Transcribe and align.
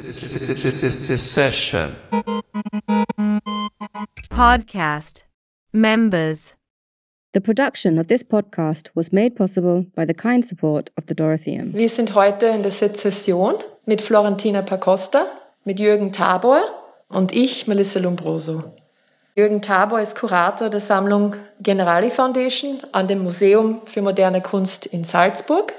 Secession. 0.00 1.96
Podcast. 4.30 5.24
Members. 5.72 6.54
The 7.32 7.40
production 7.40 7.98
of 7.98 8.06
this 8.06 8.22
podcast 8.22 8.90
was 8.94 9.12
made 9.12 9.34
possible 9.34 9.86
by 9.96 10.04
the 10.04 10.14
kind 10.14 10.44
support 10.44 10.90
of 10.96 11.06
the 11.06 11.14
Dorotheum. 11.14 11.72
Wir 11.74 11.88
sind 11.88 12.14
heute 12.14 12.46
in 12.46 12.62
der 12.62 12.70
Sezession 12.70 13.56
mit 13.86 14.00
Florentina 14.00 14.62
Pacosta, 14.62 15.26
mit 15.64 15.80
Jürgen 15.80 16.12
Tabor 16.12 16.62
und 17.08 17.32
ich, 17.32 17.66
Melissa 17.66 17.98
Lombroso. 17.98 18.72
Jürgen 19.34 19.62
Tabor 19.62 20.00
ist 20.00 20.16
Kurator 20.16 20.70
der 20.70 20.80
Sammlung 20.80 21.34
Generali 21.60 22.10
Foundation 22.10 22.78
an 22.92 23.08
dem 23.08 23.24
Museum 23.24 23.82
für 23.86 24.02
moderne 24.02 24.42
Kunst 24.42 24.86
in 24.86 25.02
Salzburg. 25.02 25.72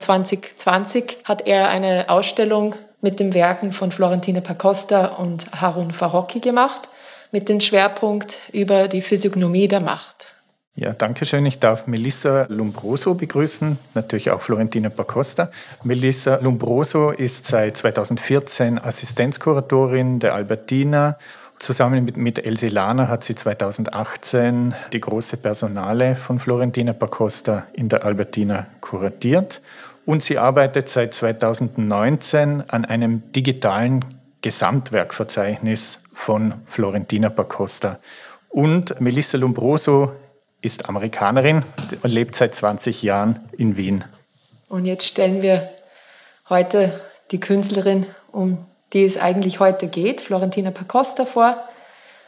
2020 0.00 1.18
hat 1.24 1.46
er 1.46 1.70
eine 1.70 2.10
Ausstellung 2.10 2.74
mit 3.00 3.20
den 3.20 3.34
Werken 3.34 3.72
von 3.72 3.92
Florentina 3.92 4.40
Pacosta 4.40 5.06
und 5.06 5.50
Harun 5.52 5.92
Farocki 5.92 6.40
gemacht, 6.40 6.88
mit 7.32 7.48
dem 7.48 7.60
Schwerpunkt 7.60 8.38
über 8.52 8.88
die 8.88 9.02
Physiognomie 9.02 9.68
der 9.68 9.80
Macht. 9.80 10.26
Ja, 10.74 10.92
danke 10.92 11.24
schön. 11.24 11.44
Ich 11.44 11.58
darf 11.58 11.88
Melissa 11.88 12.46
Lombroso 12.48 13.14
begrüßen, 13.14 13.76
natürlich 13.94 14.30
auch 14.30 14.40
Florentina 14.40 14.90
Pacosta. 14.90 15.50
Melissa 15.82 16.36
Lombroso 16.36 17.10
ist 17.10 17.46
seit 17.46 17.76
2014 17.76 18.78
Assistenzkuratorin 18.78 20.20
der 20.20 20.34
Albertina. 20.34 21.18
Zusammen 21.58 22.04
mit, 22.04 22.16
mit 22.16 22.46
Else 22.46 22.68
Lana 22.68 23.08
hat 23.08 23.24
sie 23.24 23.34
2018 23.34 24.72
die 24.92 25.00
große 25.00 25.38
Personale 25.38 26.14
von 26.14 26.38
Florentina 26.38 26.92
Pacosta 26.92 27.66
in 27.72 27.88
der 27.88 28.04
Albertina 28.04 28.68
kuratiert. 28.80 29.60
Und 30.08 30.22
sie 30.22 30.38
arbeitet 30.38 30.88
seit 30.88 31.12
2019 31.12 32.70
an 32.70 32.86
einem 32.86 33.30
digitalen 33.32 34.02
Gesamtwerkverzeichnis 34.40 36.04
von 36.14 36.54
Florentina 36.64 37.28
Pacosta. 37.28 37.98
Und 38.48 38.98
Melissa 39.02 39.36
Lombroso 39.36 40.12
ist 40.62 40.88
Amerikanerin 40.88 41.62
und 42.02 42.10
lebt 42.10 42.36
seit 42.36 42.54
20 42.54 43.02
Jahren 43.02 43.50
in 43.58 43.76
Wien. 43.76 44.02
Und 44.70 44.86
jetzt 44.86 45.04
stellen 45.04 45.42
wir 45.42 45.68
heute 46.48 46.98
die 47.30 47.38
Künstlerin, 47.38 48.06
um 48.32 48.64
die 48.94 49.04
es 49.04 49.18
eigentlich 49.18 49.60
heute 49.60 49.88
geht, 49.88 50.22
Florentina 50.22 50.70
Pacosta 50.70 51.26
vor. 51.26 51.62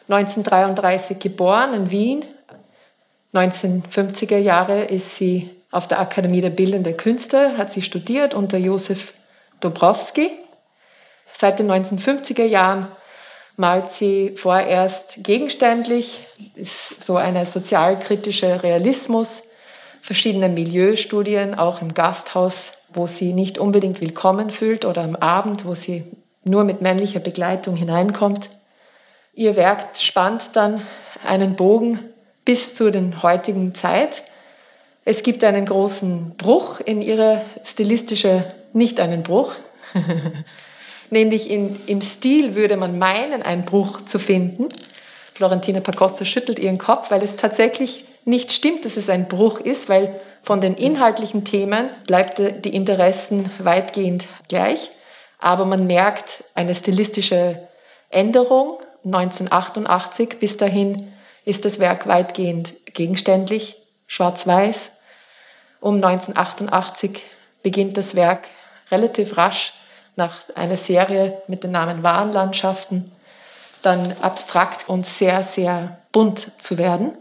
1933 0.08 1.18
geboren 1.18 1.72
in 1.72 1.90
Wien. 1.90 2.24
1950er 3.32 4.36
Jahre 4.36 4.82
ist 4.82 5.16
sie 5.16 5.48
auf 5.70 5.86
der 5.86 6.00
Akademie 6.00 6.40
der 6.40 6.50
Bildenden 6.50 6.96
Künste, 6.96 7.56
hat 7.56 7.72
sie 7.72 7.82
studiert 7.82 8.34
unter 8.34 8.58
Josef 8.58 9.14
Dobrowski. 9.60 10.30
Seit 11.32 11.58
den 11.58 11.70
1950er 11.70 12.44
Jahren 12.44 12.88
malt 13.56 13.90
sie 13.90 14.34
vorerst 14.36 15.22
gegenständlich, 15.22 16.20
ist 16.54 17.02
so 17.02 17.16
eine 17.16 17.46
sozialkritische 17.46 18.62
Realismus, 18.62 19.44
verschiedene 20.02 20.48
Milieustudien, 20.48 21.54
auch 21.54 21.82
im 21.82 21.94
Gasthaus, 21.94 22.72
wo 22.92 23.06
sie 23.06 23.32
nicht 23.32 23.58
unbedingt 23.58 24.00
willkommen 24.00 24.50
fühlt 24.50 24.84
oder 24.84 25.02
am 25.02 25.14
Abend, 25.14 25.64
wo 25.64 25.74
sie 25.74 26.04
nur 26.42 26.64
mit 26.64 26.80
männlicher 26.80 27.20
Begleitung 27.20 27.76
hineinkommt. 27.76 28.48
Ihr 29.34 29.56
Werk 29.56 29.96
spannt 29.96 30.56
dann 30.56 30.82
einen 31.24 31.54
Bogen 31.54 32.00
bis 32.44 32.74
zu 32.74 32.90
den 32.90 33.22
heutigen 33.22 33.74
Zeit. 33.74 34.24
Es 35.04 35.22
gibt 35.22 35.42
einen 35.44 35.66
großen 35.66 36.36
Bruch 36.36 36.80
in 36.80 37.00
ihrer 37.00 37.42
stilistische, 37.64 38.44
nicht 38.72 39.00
einen 39.00 39.22
Bruch, 39.22 39.52
nämlich 41.10 41.50
in, 41.50 41.80
in 41.86 42.02
Stil 42.02 42.54
würde 42.54 42.76
man 42.76 42.98
meinen, 42.98 43.42
einen 43.42 43.64
Bruch 43.64 44.04
zu 44.04 44.18
finden. 44.18 44.68
Florentina 45.34 45.80
Pacosta 45.80 46.24
schüttelt 46.24 46.58
ihren 46.58 46.78
Kopf, 46.78 47.10
weil 47.10 47.22
es 47.22 47.36
tatsächlich 47.36 48.04
nicht 48.26 48.52
stimmt, 48.52 48.84
dass 48.84 48.96
es 48.98 49.08
ein 49.08 49.26
Bruch 49.26 49.58
ist, 49.60 49.88
weil 49.88 50.14
von 50.42 50.60
den 50.60 50.74
inhaltlichen 50.74 51.44
Themen 51.44 51.88
bleibt 52.06 52.38
die 52.38 52.74
Interessen 52.74 53.50
weitgehend 53.58 54.26
gleich. 54.48 54.90
Aber 55.38 55.64
man 55.64 55.86
merkt 55.86 56.44
eine 56.54 56.74
stilistische 56.74 57.58
Änderung. 58.10 58.78
1988 59.04 60.38
bis 60.38 60.58
dahin 60.58 61.10
ist 61.46 61.64
das 61.64 61.78
Werk 61.78 62.06
weitgehend 62.06 62.74
gegenständlich, 62.92 63.79
schwarz-weiß. 64.10 64.90
Um 65.80 65.94
1988 65.94 67.22
beginnt 67.62 67.96
das 67.96 68.16
Werk 68.16 68.48
relativ 68.90 69.36
rasch 69.36 69.72
nach 70.16 70.34
einer 70.56 70.76
Serie 70.76 71.40
mit 71.46 71.62
dem 71.62 71.70
Namen 71.70 72.02
Warenlandschaften 72.02 73.12
dann 73.82 74.02
abstrakt 74.20 74.88
und 74.88 75.06
sehr, 75.06 75.42
sehr 75.44 75.98
bunt 76.12 76.60
zu 76.60 76.76
werden. 76.76 77.16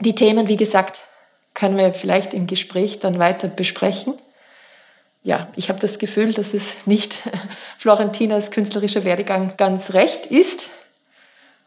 Die 0.00 0.14
Themen, 0.14 0.48
wie 0.48 0.56
gesagt, 0.56 1.02
können 1.54 1.76
wir 1.76 1.92
vielleicht 1.92 2.32
im 2.32 2.46
Gespräch 2.46 2.98
dann 2.98 3.18
weiter 3.18 3.48
besprechen. 3.48 4.14
Ja, 5.22 5.48
ich 5.54 5.68
habe 5.68 5.78
das 5.78 5.98
Gefühl, 5.98 6.32
dass 6.32 6.54
es 6.54 6.86
nicht 6.86 7.18
Florentinas 7.78 8.50
künstlerischer 8.50 9.04
Werdegang 9.04 9.56
ganz 9.58 9.92
recht 9.92 10.24
ist. 10.26 10.68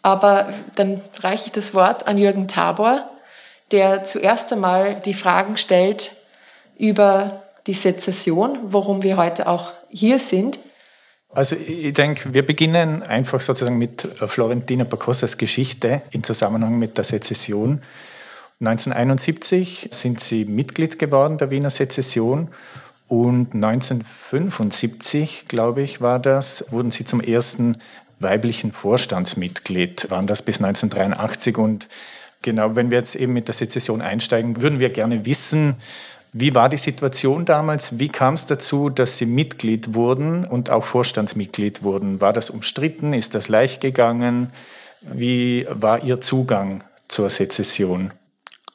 Aber 0.02 0.52
dann 0.76 1.02
reiche 1.20 1.46
ich 1.46 1.52
das 1.52 1.74
Wort 1.76 2.08
an 2.08 2.18
Jürgen 2.18 2.48
Tabor, 2.48 3.10
der 3.72 4.04
zuerst 4.04 4.54
einmal 4.54 5.02
die 5.02 5.14
Fragen 5.14 5.58
stellt 5.58 6.12
über 6.78 7.44
die 7.68 7.74
Sezession, 7.74 8.60
worum 8.70 9.04
wir 9.04 9.18
heute 9.18 9.48
auch 9.48 9.74
hier 9.90 10.20
sind. 10.20 10.60
Also 11.34 11.56
ich 11.56 11.94
denke, 11.94 12.34
wir 12.34 12.46
beginnen 12.46 13.04
einfach 13.04 13.42
sozusagen 13.42 13.78
mit 13.78 14.02
Florentina 14.02 14.86
Pacosas 14.86 15.38
Geschichte 15.38 16.02
im 16.12 16.24
Zusammenhang 16.24 16.78
mit 16.78 16.98
der 16.98 17.04
Sezession. 17.04 17.82
1971 18.62 19.90
sind 19.92 20.22
sie 20.22 20.46
Mitglied 20.46 20.98
geworden 20.98 21.38
der 21.38 21.52
Wiener 21.52 21.70
Sezession 21.70 22.50
und 23.08 23.54
1975, 23.54 25.48
glaube 25.48 25.82
ich, 25.82 26.02
war 26.02 26.20
das, 26.20 26.66
wurden 26.72 26.92
sie 26.92 27.06
zum 27.06 27.22
ersten 27.22 27.78
weiblichen 28.20 28.72
Vorstandsmitglied. 28.72 30.10
Waren 30.10 30.26
das 30.26 30.42
bis 30.42 30.58
1983 30.62 31.58
und 31.58 31.88
genau, 32.42 32.76
wenn 32.76 32.92
wir 32.92 32.98
jetzt 32.98 33.16
eben 33.16 33.34
mit 33.34 33.48
der 33.48 33.56
Sezession 33.56 34.02
einsteigen, 34.02 34.62
würden 34.62 34.80
wir 34.80 34.90
gerne 34.90 35.26
wissen, 35.26 35.76
wie 36.38 36.54
war 36.54 36.68
die 36.68 36.76
Situation 36.76 37.46
damals? 37.46 37.98
Wie 37.98 38.10
kam 38.10 38.34
es 38.34 38.46
dazu, 38.46 38.90
dass 38.90 39.18
Sie 39.18 39.26
Mitglied 39.26 39.94
wurden 39.96 40.44
und 40.44 40.70
auch 40.70 40.84
Vorstandsmitglied 40.84 41.82
wurden? 41.82 42.20
War 42.20 42.34
das 42.34 42.50
umstritten? 42.50 43.14
Ist 43.14 43.36
das 43.36 43.48
leicht 43.48 43.80
gegangen? 43.80 44.52
Wie 45.00 45.66
war 45.70 46.04
Ihr 46.04 46.20
Zugang 46.20 46.84
zur 47.08 47.30
Sezession? 47.30 48.12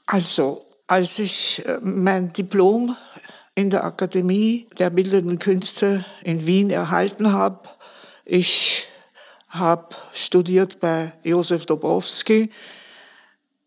Also, 0.06 0.65
als 0.87 1.19
ich 1.19 1.62
äh, 1.66 1.78
mein 1.82 2.32
Diplom 2.32 2.97
in 3.54 3.69
der 3.69 3.84
Akademie 3.84 4.66
der 4.78 4.88
Bildenden 4.88 5.38
Künste 5.38 6.04
in 6.25 6.47
Wien 6.47 6.71
erhalten 6.71 7.31
habe, 7.31 7.69
ich 8.25 8.87
habe 9.50 9.94
studiert 10.15 10.81
bei 10.81 11.12
Josef 11.25 11.66
Dobrowski, 11.66 12.50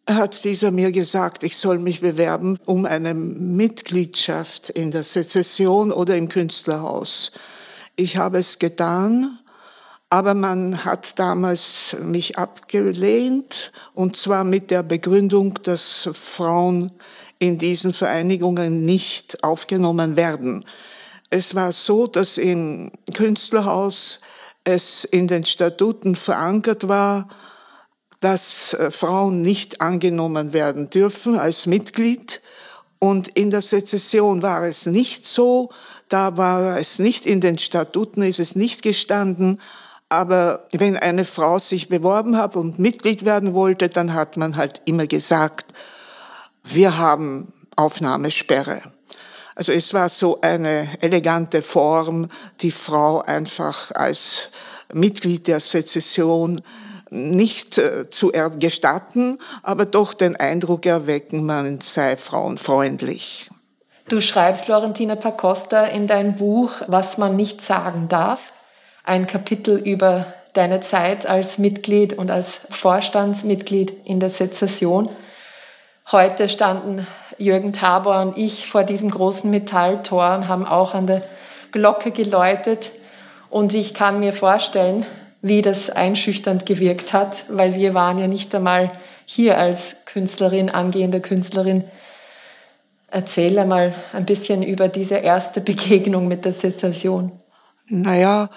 hat 0.08 0.44
dieser 0.44 0.72
mir 0.72 0.92
gesagt, 0.92 1.44
ich 1.44 1.56
soll 1.58 1.80
mich 1.80 2.02
bewerben 2.02 2.58
um 2.66 2.86
eine 2.86 3.14
Mitgliedschaft 3.14 4.70
in 4.70 4.92
der 4.92 5.04
Sezession 5.04 5.92
oder 5.92 6.18
im 6.18 6.30
Künstlerhaus. 6.30 7.32
Ich 7.96 8.18
habe 8.18 8.40
es 8.40 8.60
getan, 8.60 9.40
aber 10.10 10.34
man 10.34 10.84
hat 10.84 11.18
damals 11.20 11.96
mich 12.02 12.38
abgelehnt 12.38 13.72
und 13.94 14.18
zwar 14.18 14.44
mit 14.44 14.72
der 14.72 14.84
Begründung, 14.84 15.60
dass 15.64 16.10
Frauen 16.14 16.92
in 17.40 17.58
diesen 17.58 17.94
Vereinigungen 17.94 18.86
nicht 18.86 19.44
aufgenommen 19.44 20.18
werden. 20.18 20.66
Es 21.30 21.56
war 21.56 21.72
so, 21.72 22.08
dass 22.08 22.38
im 22.38 22.92
Künstlerhaus 23.14 24.20
es 24.64 25.04
in 25.04 25.28
den 25.28 25.46
Statuten 25.46 26.16
verankert 26.16 26.88
war, 26.88 27.28
dass 28.24 28.74
äh, 28.74 28.90
Frauen 28.90 29.42
nicht 29.42 29.82
angenommen 29.82 30.54
werden 30.54 30.90
dürfen 30.90 31.38
als 31.38 31.66
Mitglied. 31.66 32.42
Und 32.98 33.28
in 33.28 33.52
der 33.52 33.62
Sezession 33.62 34.42
war 34.42 34.64
es 34.66 34.86
nicht 34.86 35.28
so, 35.28 35.72
da 36.08 36.38
war 36.38 36.80
es 36.80 37.00
nicht 37.00 37.26
in 37.26 37.42
den 37.42 37.58
Statuten, 37.58 38.22
ist 38.22 38.40
es 38.40 38.56
nicht 38.56 38.82
gestanden. 38.82 39.60
Aber 40.08 40.68
wenn 40.72 40.96
eine 40.96 41.26
Frau 41.26 41.60
sich 41.60 41.90
beworben 41.90 42.38
hat 42.38 42.56
und 42.56 42.80
Mitglied 42.80 43.26
werden 43.26 43.54
wollte, 43.54 43.90
dann 43.90 44.14
hat 44.14 44.38
man 44.38 44.56
halt 44.56 44.82
immer 44.86 45.06
gesagt, 45.06 45.74
wir 46.64 46.98
haben 46.98 47.52
Aufnahmesperre. 47.76 48.84
Also 49.56 49.74
es 49.74 49.94
war 49.94 50.08
so 50.08 50.40
eine 50.40 50.88
elegante 51.02 51.62
Form, 51.62 52.30
die 52.62 52.72
Frau 52.72 53.22
einfach 53.22 53.92
als 53.92 54.50
Mitglied 54.94 55.48
der 55.48 55.60
Sezession 55.60 56.62
nicht 57.14 57.78
äh, 57.78 58.10
zu 58.10 58.32
gestatten, 58.60 59.40
aber 59.62 59.86
doch 59.86 60.14
den 60.14 60.36
Eindruck 60.36 60.86
erwecken, 60.86 61.46
man 61.46 61.80
sei 61.82 62.18
frauenfreundlich. 62.18 63.50
Du 64.10 64.20
schreibst, 64.20 64.66
Florentina 64.66 65.16
Pacosta, 65.16 65.86
in 65.86 66.08
deinem 66.08 66.36
Buch, 66.36 66.72
was 66.88 67.18
man 67.18 67.36
nicht 67.36 67.62
sagen 67.62 68.08
darf. 68.10 68.54
ein 69.04 69.28
Kapitel 69.28 69.78
über 69.78 70.34
deine 70.54 70.80
Zeit 70.80 71.26
als 71.26 71.58
Mitglied 71.58 72.14
und 72.14 72.32
als 72.32 72.62
Vorstandsmitglied 72.70 74.06
in 74.06 74.20
der 74.20 74.30
Sezession. 74.30 75.10
Heute 76.12 76.48
standen 76.48 77.08
Jürgen 77.38 77.74
Tabor 77.74 78.22
und 78.22 78.38
ich 78.38 78.68
vor 78.68 78.84
diesem 78.84 79.10
großen 79.10 79.50
Metalltor 79.50 80.36
und 80.36 80.48
haben 80.48 80.66
auch 80.66 80.94
an 80.94 81.08
der 81.08 81.24
Glocke 81.72 82.12
geläutet. 82.12 82.92
Und 83.50 83.74
ich 83.74 83.94
kann 83.94 84.20
mir 84.20 84.34
vorstellen, 84.34 85.06
wie 85.44 85.62
das 85.62 85.90
einschüchternd 85.90 86.66
gewirkt 86.66 87.12
hat, 87.12 87.44
weil 87.50 87.76
wir 87.76 87.94
waren 87.94 88.18
ja 88.18 88.28
nicht 88.28 88.56
einmal 88.56 88.90
hier 89.26 89.58
als 89.58 90.06
Künstlerin, 90.06 90.70
angehende 90.70 91.20
Künstlerin. 91.20 91.84
Erzähle 93.08 93.66
mal 93.66 93.94
ein 94.14 94.26
bisschen 94.26 94.64
über 94.64 94.88
diese 94.88 95.16
erste 95.16 95.60
Begegnung 95.62 96.30
mit 96.30 96.46
der 96.46 96.54
Sezession. 96.54 97.34
Naja, 97.88 98.50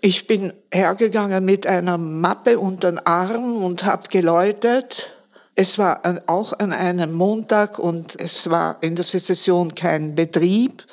ich 0.00 0.28
bin 0.28 0.52
hergegangen 0.72 1.44
mit 1.44 1.66
einer 1.66 1.98
Mappe 1.98 2.60
unter 2.60 2.92
den 2.92 3.04
Arm 3.04 3.64
und 3.64 3.84
habe 3.84 4.08
geläutet. 4.08 5.10
Es 5.56 5.78
war 5.78 6.00
auch 6.28 6.52
an 6.60 6.72
einem 6.72 7.12
Montag 7.12 7.80
und 7.80 8.14
es 8.20 8.48
war 8.48 8.76
in 8.82 8.94
der 8.94 9.04
Sezession 9.04 9.74
kein 9.74 10.14
Betrieb. 10.14 10.84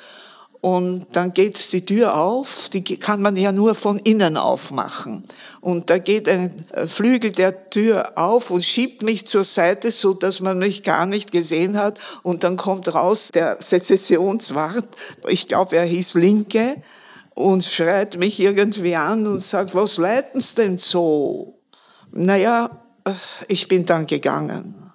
Und 0.66 1.06
dann 1.12 1.32
geht 1.32 1.72
die 1.72 1.86
Tür 1.86 2.16
auf, 2.16 2.70
die 2.72 2.82
kann 2.82 3.22
man 3.22 3.36
ja 3.36 3.52
nur 3.52 3.76
von 3.76 4.00
innen 4.00 4.36
aufmachen. 4.36 5.22
Und 5.60 5.90
da 5.90 5.98
geht 5.98 6.28
ein 6.28 6.66
Flügel 6.88 7.30
der 7.30 7.70
Tür 7.70 8.14
auf 8.18 8.50
und 8.50 8.64
schiebt 8.64 9.04
mich 9.04 9.28
zur 9.28 9.44
Seite, 9.44 9.92
so 9.92 10.12
dass 10.12 10.40
man 10.40 10.58
mich 10.58 10.82
gar 10.82 11.06
nicht 11.06 11.30
gesehen 11.30 11.78
hat. 11.78 12.00
Und 12.24 12.42
dann 12.42 12.56
kommt 12.56 12.92
raus 12.92 13.30
der 13.32 13.58
Sezessionswart, 13.60 14.86
ich 15.28 15.46
glaube, 15.46 15.76
er 15.76 15.84
hieß 15.84 16.14
Linke, 16.14 16.82
und 17.36 17.62
schreit 17.62 18.18
mich 18.18 18.40
irgendwie 18.40 18.96
an 18.96 19.24
und 19.28 19.44
sagt, 19.44 19.72
was 19.72 19.98
leiten's 19.98 20.56
denn 20.56 20.78
so? 20.78 21.60
Naja, 22.10 22.82
ich 23.46 23.68
bin 23.68 23.86
dann 23.86 24.08
gegangen 24.08 24.90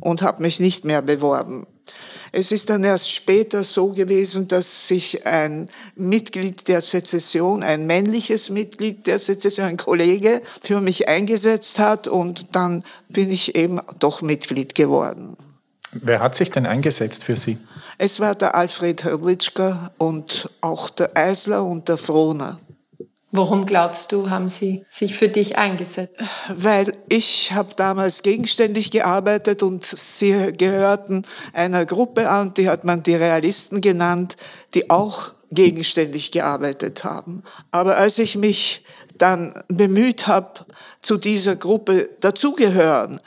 und 0.00 0.22
habe 0.22 0.42
mich 0.42 0.60
nicht 0.60 0.84
mehr 0.84 1.02
beworben. 1.02 1.66
Es 2.32 2.52
ist 2.52 2.70
dann 2.70 2.84
erst 2.84 3.12
später 3.12 3.64
so 3.64 3.92
gewesen, 3.92 4.48
dass 4.48 4.88
sich 4.88 5.26
ein 5.26 5.68
Mitglied 5.96 6.68
der 6.68 6.80
Sezession, 6.80 7.62
ein 7.62 7.86
männliches 7.86 8.50
Mitglied 8.50 9.06
der 9.06 9.18
Sezession, 9.18 9.66
ein 9.66 9.76
Kollege, 9.76 10.42
für 10.62 10.80
mich 10.80 11.08
eingesetzt 11.08 11.78
hat 11.78 12.08
und 12.08 12.46
dann 12.52 12.84
bin 13.08 13.30
ich 13.30 13.56
eben 13.56 13.80
doch 13.98 14.22
Mitglied 14.22 14.74
geworden. 14.74 15.36
Wer 15.92 16.20
hat 16.20 16.34
sich 16.34 16.50
denn 16.50 16.66
eingesetzt 16.66 17.24
für 17.24 17.36
Sie? 17.36 17.56
Es 17.96 18.20
war 18.20 18.34
der 18.34 18.54
Alfred 18.54 19.04
Hörlitschka 19.04 19.92
und 19.98 20.50
auch 20.60 20.90
der 20.90 21.16
Eisler 21.16 21.64
und 21.64 21.88
der 21.88 21.96
Frohner. 21.96 22.60
Warum 23.30 23.66
glaubst 23.66 24.12
du, 24.12 24.30
haben 24.30 24.48
sie 24.48 24.86
sich 24.88 25.14
für 25.14 25.28
dich 25.28 25.58
eingesetzt? 25.58 26.22
Weil 26.48 26.96
ich 27.10 27.52
habe 27.52 27.74
damals 27.76 28.22
gegenständig 28.22 28.90
gearbeitet 28.90 29.62
und 29.62 29.84
sie 29.84 30.52
gehörten 30.56 31.26
einer 31.52 31.84
Gruppe 31.84 32.30
an, 32.30 32.54
die 32.54 32.70
hat 32.70 32.84
man 32.84 33.02
die 33.02 33.14
Realisten 33.14 33.82
genannt, 33.82 34.36
die 34.74 34.88
auch 34.88 35.32
gegenständig 35.50 36.30
gearbeitet 36.30 37.04
haben. 37.04 37.42
Aber 37.70 37.98
als 37.98 38.18
ich 38.18 38.36
mich 38.36 38.82
dann 39.18 39.52
bemüht 39.68 40.26
habe, 40.26 40.64
zu 41.02 41.18
dieser 41.18 41.56
Gruppe 41.56 42.08
dazugehören, 42.20 43.20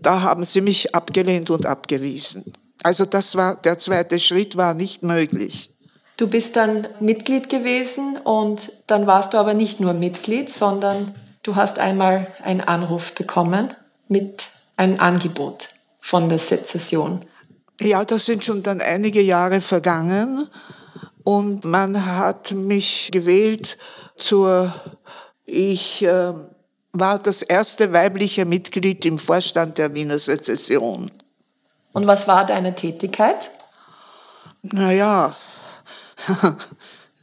da 0.00 0.22
haben 0.22 0.42
sie 0.42 0.60
mich 0.60 0.94
abgelehnt 0.94 1.50
und 1.50 1.64
abgewiesen. 1.64 2.52
Also 2.82 3.04
das 3.04 3.34
war, 3.34 3.56
der 3.56 3.78
zweite 3.78 4.18
Schritt 4.18 4.56
war 4.56 4.74
nicht 4.74 5.02
möglich. 5.02 5.70
Du 6.18 6.26
bist 6.26 6.56
dann 6.56 6.88
Mitglied 6.98 7.48
gewesen 7.48 8.16
und 8.16 8.72
dann 8.88 9.06
warst 9.06 9.34
du 9.34 9.38
aber 9.38 9.54
nicht 9.54 9.78
nur 9.78 9.92
Mitglied, 9.92 10.50
sondern 10.50 11.14
du 11.44 11.54
hast 11.54 11.78
einmal 11.78 12.26
einen 12.42 12.60
Anruf 12.60 13.14
bekommen 13.14 13.72
mit 14.08 14.48
einem 14.76 14.98
Angebot 14.98 15.68
von 16.00 16.28
der 16.28 16.40
Sezession. 16.40 17.24
Ja, 17.80 18.04
da 18.04 18.18
sind 18.18 18.44
schon 18.44 18.64
dann 18.64 18.80
einige 18.80 19.22
Jahre 19.22 19.60
vergangen 19.60 20.48
und 21.22 21.64
man 21.64 22.04
hat 22.04 22.50
mich 22.50 23.10
gewählt 23.12 23.78
zur, 24.16 24.74
ich 25.44 26.02
äh, 26.02 26.32
war 26.92 27.20
das 27.20 27.42
erste 27.42 27.92
weibliche 27.92 28.44
Mitglied 28.44 29.04
im 29.04 29.20
Vorstand 29.20 29.78
der 29.78 29.94
Wiener 29.94 30.18
Sezession. 30.18 31.12
Und 31.92 32.06
was 32.08 32.26
war 32.26 32.44
deine 32.44 32.74
Tätigkeit? 32.74 33.50
Naja, 34.62 35.36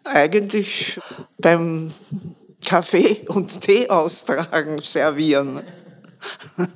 eigentlich 0.04 1.00
beim 1.38 1.92
Kaffee 2.66 3.26
und 3.28 3.62
Tee 3.62 3.90
austragen, 3.90 4.78
servieren. 4.84 5.62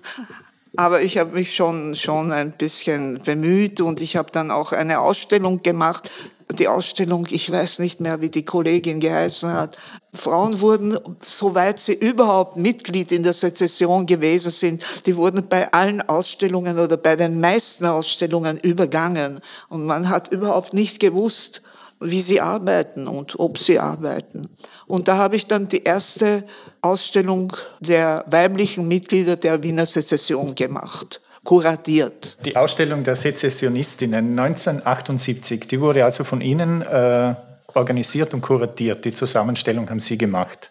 Aber 0.76 1.02
ich 1.02 1.18
habe 1.18 1.34
mich 1.34 1.56
schon, 1.56 1.96
schon 1.96 2.32
ein 2.32 2.52
bisschen 2.52 3.20
bemüht 3.24 3.82
und 3.82 4.02
ich 4.02 4.16
habe 4.16 4.32
dann 4.32 4.52
auch 4.52 4.72
eine 4.72 5.00
Ausstellung 5.00 5.64
gemacht. 5.64 6.10
Die 6.58 6.68
Ausstellung, 6.68 7.28
ich 7.30 7.52
weiß 7.52 7.80
nicht 7.80 8.00
mehr, 8.00 8.22
wie 8.22 8.30
die 8.30 8.46
Kollegin 8.46 9.00
geheißen 9.00 9.52
hat. 9.52 9.78
Frauen 10.14 10.62
wurden, 10.62 10.98
soweit 11.22 11.80
sie 11.80 11.94
überhaupt 11.94 12.56
Mitglied 12.56 13.12
in 13.12 13.24
der 13.24 13.34
Sezession 13.34 14.06
gewesen 14.06 14.52
sind, 14.52 14.84
die 15.06 15.16
wurden 15.16 15.48
bei 15.48 15.72
allen 15.72 16.02
Ausstellungen 16.02 16.80
oder 16.80 16.98
bei 16.98 17.16
den 17.16 17.40
meisten 17.40 17.86
Ausstellungen 17.86 18.58
übergangen. 18.60 19.42
Und 19.70 19.86
man 19.86 20.10
hat 20.10 20.32
überhaupt 20.32 20.74
nicht 20.74 21.00
gewusst, 21.00 21.62
wie 22.00 22.22
sie 22.22 22.40
arbeiten 22.40 23.08
und 23.08 23.40
ob 23.40 23.58
sie 23.58 23.80
arbeiten. 23.80 24.50
Und 24.88 25.08
da 25.08 25.18
habe 25.18 25.36
ich 25.36 25.48
dann 25.48 25.68
die 25.68 25.84
erste 25.84 26.46
Ausstellung 26.82 27.54
der 27.80 28.24
weiblichen 28.28 28.88
Mitglieder 28.88 29.36
der 29.36 29.62
Wiener 29.64 29.86
Sezession 29.86 30.56
gemacht, 30.56 31.22
kuratiert. 31.44 32.38
Die 32.46 32.56
Ausstellung 32.56 33.04
der 33.04 33.16
Sezessionistinnen 33.16 34.40
1978, 34.40 35.68
die 35.68 35.82
wurde 35.82 36.06
also 36.06 36.24
von 36.24 36.42
Ihnen 36.42 36.82
äh, 36.82 37.36
organisiert 37.74 38.34
und 38.34 38.42
kuratiert. 38.42 39.04
Die 39.04 39.14
Zusammenstellung 39.14 39.90
haben 39.90 40.00
Sie 40.00 40.18
gemacht 40.18 40.70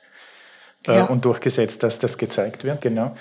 äh, 0.86 0.96
ja. 0.96 1.04
und 1.04 1.24
durchgesetzt, 1.24 1.82
dass 1.82 1.98
das 1.98 2.16
gezeigt 2.16 2.64
wird. 2.64 2.80
Genau. 2.80 3.14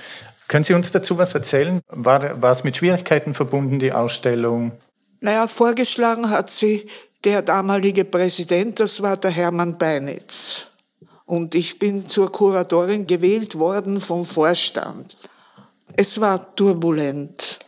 Können 0.47 0.63
Sie 0.63 0.73
uns 0.73 0.93
dazu 0.93 1.17
was 1.17 1.33
erzählen? 1.33 1.81
War, 1.89 2.41
war 2.41 2.51
es 2.51 2.63
mit 2.63 2.77
Schwierigkeiten 2.77 3.33
verbunden, 3.33 3.79
die 3.79 3.91
Ausstellung? 3.91 4.71
Naja, 5.19 5.47
vorgeschlagen 5.47 6.29
hat 6.29 6.49
sie 6.51 6.87
der 7.23 7.41
damalige 7.41 8.05
Präsident, 8.05 8.79
das 8.79 9.01
war 9.01 9.17
der 9.17 9.31
Hermann 9.31 9.77
Beinitz. 9.77 10.67
Und 11.25 11.55
ich 11.55 11.77
bin 11.77 12.07
zur 12.07 12.31
Kuratorin 12.31 13.05
gewählt 13.05 13.59
worden 13.59 13.99
vom 13.99 14.25
Vorstand. 14.25 15.17
Es 15.95 16.21
war 16.21 16.55
turbulent. 16.55 17.59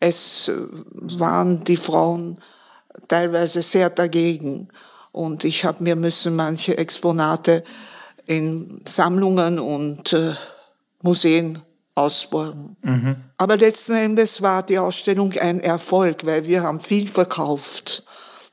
Es 0.00 0.48
äh, 0.48 0.52
waren 1.18 1.64
die 1.64 1.76
Frauen 1.76 2.38
teilweise 3.08 3.62
sehr 3.62 3.90
dagegen. 3.90 4.68
Und 5.12 5.44
ich 5.44 5.64
habe 5.64 5.82
mir 5.82 5.96
müssen 5.96 6.36
manche 6.36 6.76
Exponate 6.76 7.64
in 8.26 8.82
Sammlungen 8.86 9.58
und 9.58 10.12
äh, 10.12 10.34
Museen 11.02 11.60
ausborgen. 11.94 12.76
Mhm. 12.82 13.16
Aber 13.38 13.56
letzten 13.56 13.94
Endes 13.94 14.42
war 14.42 14.62
die 14.62 14.78
Ausstellung 14.78 15.32
ein 15.32 15.60
Erfolg, 15.60 16.26
weil 16.26 16.46
wir 16.46 16.62
haben 16.62 16.80
viel 16.80 17.08
verkauft. 17.08 18.04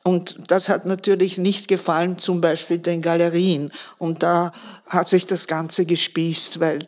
Und 0.07 0.35
das 0.47 0.69
hat 0.69 0.85
natürlich 0.85 1.39
nicht 1.39 1.67
gefallen, 1.67 2.19
zum 2.19 2.39
Beispiel 2.39 2.77
den 2.77 3.01
Galerien. 3.01 3.71
Und 3.97 4.21
da 4.21 4.51
hat 4.87 5.09
sich 5.09 5.25
das 5.25 5.47
Ganze 5.47 5.85
gespießt, 5.85 6.59
weil 6.59 6.85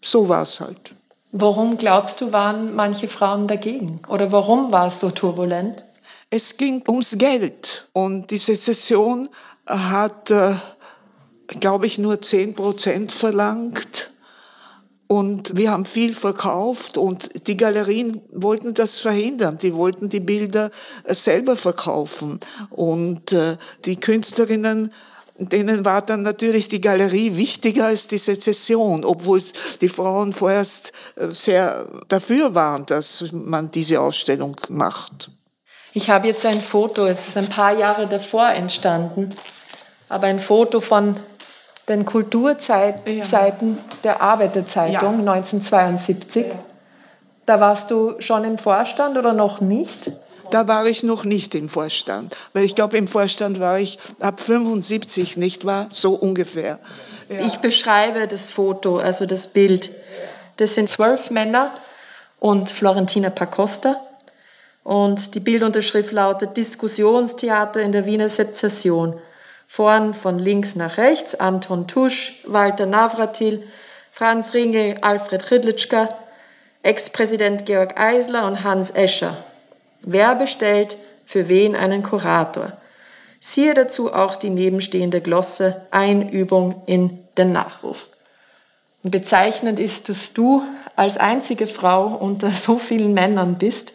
so 0.00 0.30
war 0.30 0.44
es 0.44 0.58
halt. 0.60 0.94
Warum 1.30 1.76
glaubst 1.76 2.22
du, 2.22 2.32
waren 2.32 2.74
manche 2.74 3.06
Frauen 3.06 3.48
dagegen? 3.48 4.00
Oder 4.08 4.32
warum 4.32 4.72
war 4.72 4.86
es 4.86 5.00
so 5.00 5.10
turbulent? 5.10 5.84
Es 6.30 6.56
ging 6.56 6.82
ums 6.88 7.18
Geld. 7.18 7.86
Und 7.92 8.30
diese 8.30 8.56
Session 8.56 9.28
hat, 9.66 10.30
äh, 10.30 10.54
glaube 11.48 11.86
ich, 11.86 11.98
nur 11.98 12.22
10 12.22 12.54
Prozent 12.54 13.12
verlangt 13.12 14.10
und 15.08 15.56
wir 15.56 15.70
haben 15.70 15.86
viel 15.86 16.14
verkauft 16.14 16.98
und 16.98 17.48
die 17.48 17.56
Galerien 17.56 18.20
wollten 18.30 18.74
das 18.74 18.98
verhindern. 18.98 19.56
Die 19.56 19.74
wollten 19.74 20.10
die 20.10 20.20
Bilder 20.20 20.70
äh, 21.04 21.14
selber 21.14 21.56
verkaufen. 21.56 22.38
Und 22.68 23.32
äh, 23.32 23.56
die 23.86 23.98
Künstlerinnen, 23.98 24.92
denen 25.38 25.86
war 25.86 26.02
dann 26.02 26.22
natürlich 26.22 26.68
die 26.68 26.82
Galerie 26.82 27.36
wichtiger 27.36 27.86
als 27.86 28.06
die 28.08 28.18
Sezession, 28.18 29.02
obwohl 29.02 29.42
die 29.80 29.88
Frauen 29.88 30.34
vorerst 30.34 30.92
äh, 31.16 31.28
sehr 31.30 31.88
dafür 32.08 32.54
waren, 32.54 32.84
dass 32.84 33.24
man 33.32 33.70
diese 33.70 34.02
Ausstellung 34.02 34.56
macht. 34.68 35.30
Ich 35.94 36.10
habe 36.10 36.26
jetzt 36.26 36.44
ein 36.44 36.60
Foto, 36.60 37.06
es 37.06 37.28
ist 37.28 37.38
ein 37.38 37.48
paar 37.48 37.78
Jahre 37.78 38.08
davor 38.08 38.50
entstanden, 38.50 39.30
aber 40.10 40.26
ein 40.26 40.38
Foto 40.38 40.82
von 40.82 41.16
den 41.88 42.04
Kulturseiten 42.04 43.16
ja. 43.16 43.84
der 44.04 44.20
Arbeiterzeitung 44.20 45.24
ja. 45.24 45.32
1972. 45.32 46.46
Ja. 46.46 46.52
Da 47.46 47.60
warst 47.60 47.90
du 47.90 48.20
schon 48.20 48.44
im 48.44 48.58
Vorstand 48.58 49.16
oder 49.16 49.32
noch 49.32 49.60
nicht? 49.60 50.12
Da 50.50 50.68
war 50.68 50.86
ich 50.86 51.02
noch 51.02 51.24
nicht 51.24 51.54
im 51.54 51.68
Vorstand, 51.68 52.34
weil 52.52 52.64
ich 52.64 52.74
glaube, 52.74 52.96
im 52.96 53.08
Vorstand 53.08 53.60
war 53.60 53.78
ich 53.78 53.98
ab 54.20 54.40
75, 54.40 55.36
nicht 55.36 55.64
wahr? 55.64 55.88
So 55.92 56.14
ungefähr. 56.14 56.78
Ja. 57.28 57.40
Ich 57.46 57.58
beschreibe 57.58 58.26
das 58.26 58.50
Foto, 58.50 58.98
also 58.98 59.26
das 59.26 59.48
Bild. 59.48 59.90
Das 60.56 60.74
sind 60.74 60.88
zwölf 60.88 61.30
Männer 61.30 61.72
und 62.40 62.70
Florentina 62.70 63.30
Pacosta. 63.30 63.96
Und 64.84 65.34
die 65.34 65.40
Bildunterschrift 65.40 66.12
lautet 66.12 66.56
Diskussionstheater 66.56 67.80
in 67.80 67.92
der 67.92 68.06
Wiener 68.06 68.30
Sezession. 68.30 69.20
Vorn 69.70 70.14
von 70.14 70.38
links 70.38 70.76
nach 70.76 70.96
rechts 70.96 71.34
Anton 71.34 71.86
Tusch, 71.86 72.42
Walter 72.46 72.86
Navratil, 72.86 73.62
Franz 74.10 74.54
Ringel, 74.54 74.96
Alfred 75.02 75.50
Ridlitschka, 75.50 76.08
Ex-Präsident 76.82 77.66
Georg 77.66 78.00
Eisler 78.00 78.46
und 78.46 78.64
Hans 78.64 78.90
Escher. 78.90 79.36
Wer 80.00 80.34
bestellt 80.34 80.96
für 81.24 81.48
wen 81.48 81.76
einen 81.76 82.02
Kurator? 82.02 82.72
Siehe 83.40 83.74
dazu 83.74 84.12
auch 84.12 84.36
die 84.36 84.50
nebenstehende 84.50 85.20
Glosse 85.20 85.86
Einübung 85.90 86.82
in 86.86 87.22
den 87.36 87.52
Nachruf. 87.52 88.08
Bezeichnend 89.02 89.78
ist, 89.78 90.08
dass 90.08 90.32
du 90.32 90.62
als 90.96 91.18
einzige 91.18 91.66
Frau 91.66 92.06
unter 92.06 92.50
so 92.50 92.78
vielen 92.78 93.12
Männern 93.12 93.58
bist 93.58 93.92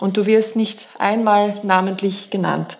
und 0.00 0.16
du 0.16 0.24
wirst 0.26 0.56
nicht 0.56 0.88
einmal 0.98 1.60
namentlich 1.62 2.30
genannt. 2.30 2.78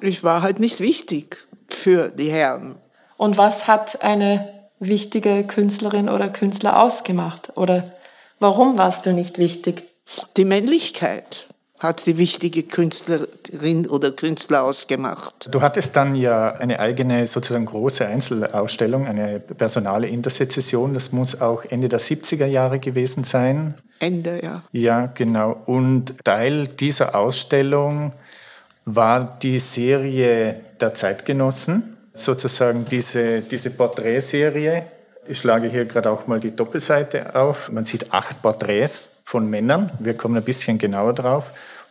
Ich 0.00 0.24
war 0.24 0.42
halt 0.42 0.58
nicht 0.60 0.80
wichtig 0.80 1.46
für 1.68 2.08
die 2.10 2.30
Herren. 2.30 2.76
Und 3.16 3.36
was 3.36 3.66
hat 3.66 4.02
eine 4.02 4.48
wichtige 4.80 5.44
Künstlerin 5.44 6.08
oder 6.08 6.28
Künstler 6.28 6.82
ausgemacht? 6.82 7.56
Oder 7.56 7.92
warum 8.38 8.78
warst 8.78 9.06
du 9.06 9.12
nicht 9.12 9.38
wichtig? 9.38 9.84
Die 10.36 10.44
Männlichkeit 10.44 11.46
hat 11.78 12.06
die 12.06 12.18
wichtige 12.18 12.64
Künstlerin 12.64 13.86
oder 13.88 14.10
Künstler 14.10 14.64
ausgemacht. 14.64 15.48
Du 15.52 15.60
hattest 15.60 15.94
dann 15.94 16.16
ja 16.16 16.54
eine 16.54 16.80
eigene, 16.80 17.26
sozusagen 17.26 17.66
große 17.66 18.04
Einzelausstellung, 18.04 19.06
eine 19.06 19.38
Personale 19.38 20.08
in 20.08 20.22
der 20.22 20.32
Sezession. 20.32 20.94
Das 20.94 21.12
muss 21.12 21.40
auch 21.40 21.64
Ende 21.64 21.88
der 21.88 22.00
70er 22.00 22.46
Jahre 22.46 22.80
gewesen 22.80 23.22
sein. 23.22 23.74
Ende, 24.00 24.40
ja. 24.42 24.62
Ja, 24.72 25.06
genau. 25.06 25.56
Und 25.66 26.14
Teil 26.24 26.66
dieser 26.66 27.14
Ausstellung 27.14 28.12
war 28.94 29.38
die 29.42 29.60
Serie 29.60 30.60
der 30.80 30.94
Zeitgenossen, 30.94 31.96
sozusagen 32.14 32.86
diese, 32.86 33.42
diese 33.42 33.70
Porträtserie. 33.70 34.84
Ich 35.26 35.38
schlage 35.38 35.68
hier 35.68 35.84
gerade 35.84 36.10
auch 36.10 36.26
mal 36.26 36.40
die 36.40 36.56
Doppelseite 36.56 37.34
auf. 37.34 37.70
Man 37.70 37.84
sieht 37.84 38.12
acht 38.14 38.40
Porträts 38.40 39.20
von 39.24 39.48
Männern. 39.48 39.90
Wir 39.98 40.16
kommen 40.16 40.36
ein 40.36 40.42
bisschen 40.42 40.78
genauer 40.78 41.12
drauf. 41.12 41.44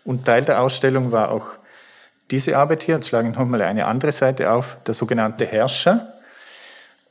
Und 0.06 0.26
Teil 0.26 0.44
der 0.44 0.60
Ausstellung 0.62 1.12
war 1.12 1.30
auch 1.30 1.46
diese 2.32 2.58
Arbeit 2.58 2.82
hier. 2.84 2.96
Jetzt 2.96 3.10
schlage 3.10 3.30
ich 3.30 3.36
nochmal 3.36 3.62
eine 3.62 3.86
andere 3.86 4.12
Seite 4.12 4.52
auf, 4.52 4.78
der 4.88 4.96
sogenannte 4.96 5.46
Herrscher. 5.46 6.14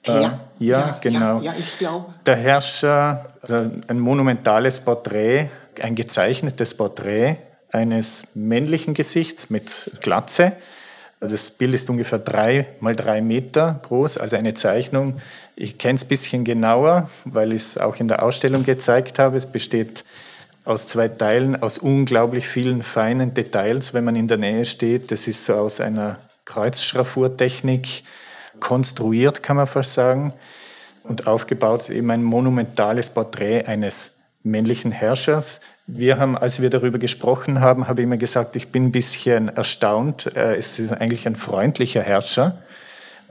Ja, 0.04 0.20
ja, 0.20 0.40
ja, 0.58 0.98
genau. 1.00 1.38
Ja, 1.38 1.52
ja, 1.52 1.54
ich 1.58 1.78
glaube. 1.78 2.12
Der 2.24 2.36
Herrscher, 2.36 3.26
also 3.40 3.70
ein 3.86 4.00
monumentales 4.00 4.80
Porträt, 4.80 5.48
ein 5.80 5.94
gezeichnetes 5.94 6.76
Porträt 6.76 7.36
eines 7.70 8.34
männlichen 8.34 8.94
Gesichts 8.94 9.50
mit 9.50 9.92
Glatze. 10.00 10.52
Also 11.20 11.34
das 11.34 11.50
Bild 11.50 11.74
ist 11.74 11.88
ungefähr 11.88 12.18
drei 12.18 12.66
mal 12.80 12.94
drei 12.94 13.20
Meter 13.20 13.80
groß, 13.82 14.18
also 14.18 14.36
eine 14.36 14.54
Zeichnung. 14.54 15.20
Ich 15.56 15.78
kenne 15.78 15.96
es 15.96 16.04
ein 16.04 16.08
bisschen 16.08 16.44
genauer, 16.44 17.10
weil 17.24 17.52
ich 17.52 17.62
es 17.62 17.78
auch 17.78 17.96
in 17.96 18.08
der 18.08 18.22
Ausstellung 18.22 18.64
gezeigt 18.64 19.18
habe. 19.18 19.36
Es 19.36 19.46
besteht 19.46 20.04
aus 20.64 20.86
zwei 20.86 21.08
Teilen, 21.08 21.62
aus 21.62 21.78
unglaublich 21.78 22.48
vielen 22.48 22.82
feinen 22.82 23.34
Details, 23.34 23.94
wenn 23.94 24.04
man 24.04 24.16
in 24.16 24.28
der 24.28 24.36
Nähe 24.36 24.64
steht. 24.64 25.10
Das 25.10 25.26
ist 25.26 25.44
so 25.44 25.54
aus 25.54 25.80
einer 25.80 26.18
Kreuzschraffurtechnik 26.44 28.02
konstruiert, 28.60 29.42
kann 29.42 29.56
man 29.56 29.66
fast 29.66 29.94
sagen, 29.94 30.32
und 31.02 31.26
aufgebaut 31.26 31.88
eben 31.88 32.10
ein 32.10 32.22
monumentales 32.22 33.10
Porträt 33.10 33.64
eines 33.66 34.20
männlichen 34.42 34.92
Herrschers, 34.92 35.60
wir 35.86 36.18
haben, 36.18 36.36
als 36.36 36.60
wir 36.60 36.70
darüber 36.70 36.98
gesprochen 36.98 37.60
haben, 37.60 37.86
habe 37.86 38.00
ich 38.00 38.04
immer 38.04 38.16
gesagt, 38.16 38.56
ich 38.56 38.72
bin 38.72 38.86
ein 38.86 38.92
bisschen 38.92 39.48
erstaunt. 39.48 40.34
Äh, 40.36 40.56
es 40.56 40.78
ist 40.78 40.92
eigentlich 40.92 41.26
ein 41.26 41.36
freundlicher 41.36 42.02
Herrscher. 42.02 42.58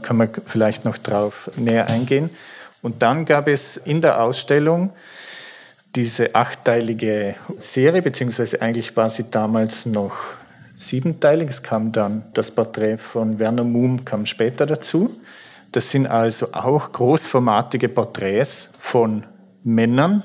Kann 0.02 0.18
man 0.18 0.30
vielleicht 0.46 0.86
noch 0.86 0.98
darauf 0.98 1.50
näher 1.58 1.88
eingehen. 1.88 2.30
Und 2.82 3.02
dann 3.02 3.26
gab 3.26 3.48
es 3.48 3.78
in 3.78 4.02
der 4.02 4.22
Ausstellung 4.22 4.92
diese 5.96 6.36
achtteilige 6.36 7.36
Serie, 7.58 8.02
beziehungsweise 8.02 8.62
eigentlich 8.62 8.96
war 8.96 9.10
sie 9.10 9.32
damals 9.32 9.86
noch 9.86 10.16
siebenteilig. 10.76 11.50
Es 11.50 11.64
kam 11.64 11.92
dann 11.92 12.24
das 12.34 12.52
Porträt 12.52 12.98
von 12.98 13.40
Werner 13.40 13.64
Muhm 13.64 14.04
kam 14.06 14.26
später 14.26 14.66
dazu. 14.66 15.16
Das 15.72 15.92
sind 15.92 16.08
also 16.08 16.54
auch 16.54 16.92
großformatige 16.92 17.90
Porträts 17.90 18.74
von 18.78 19.26
Männern, 19.64 20.24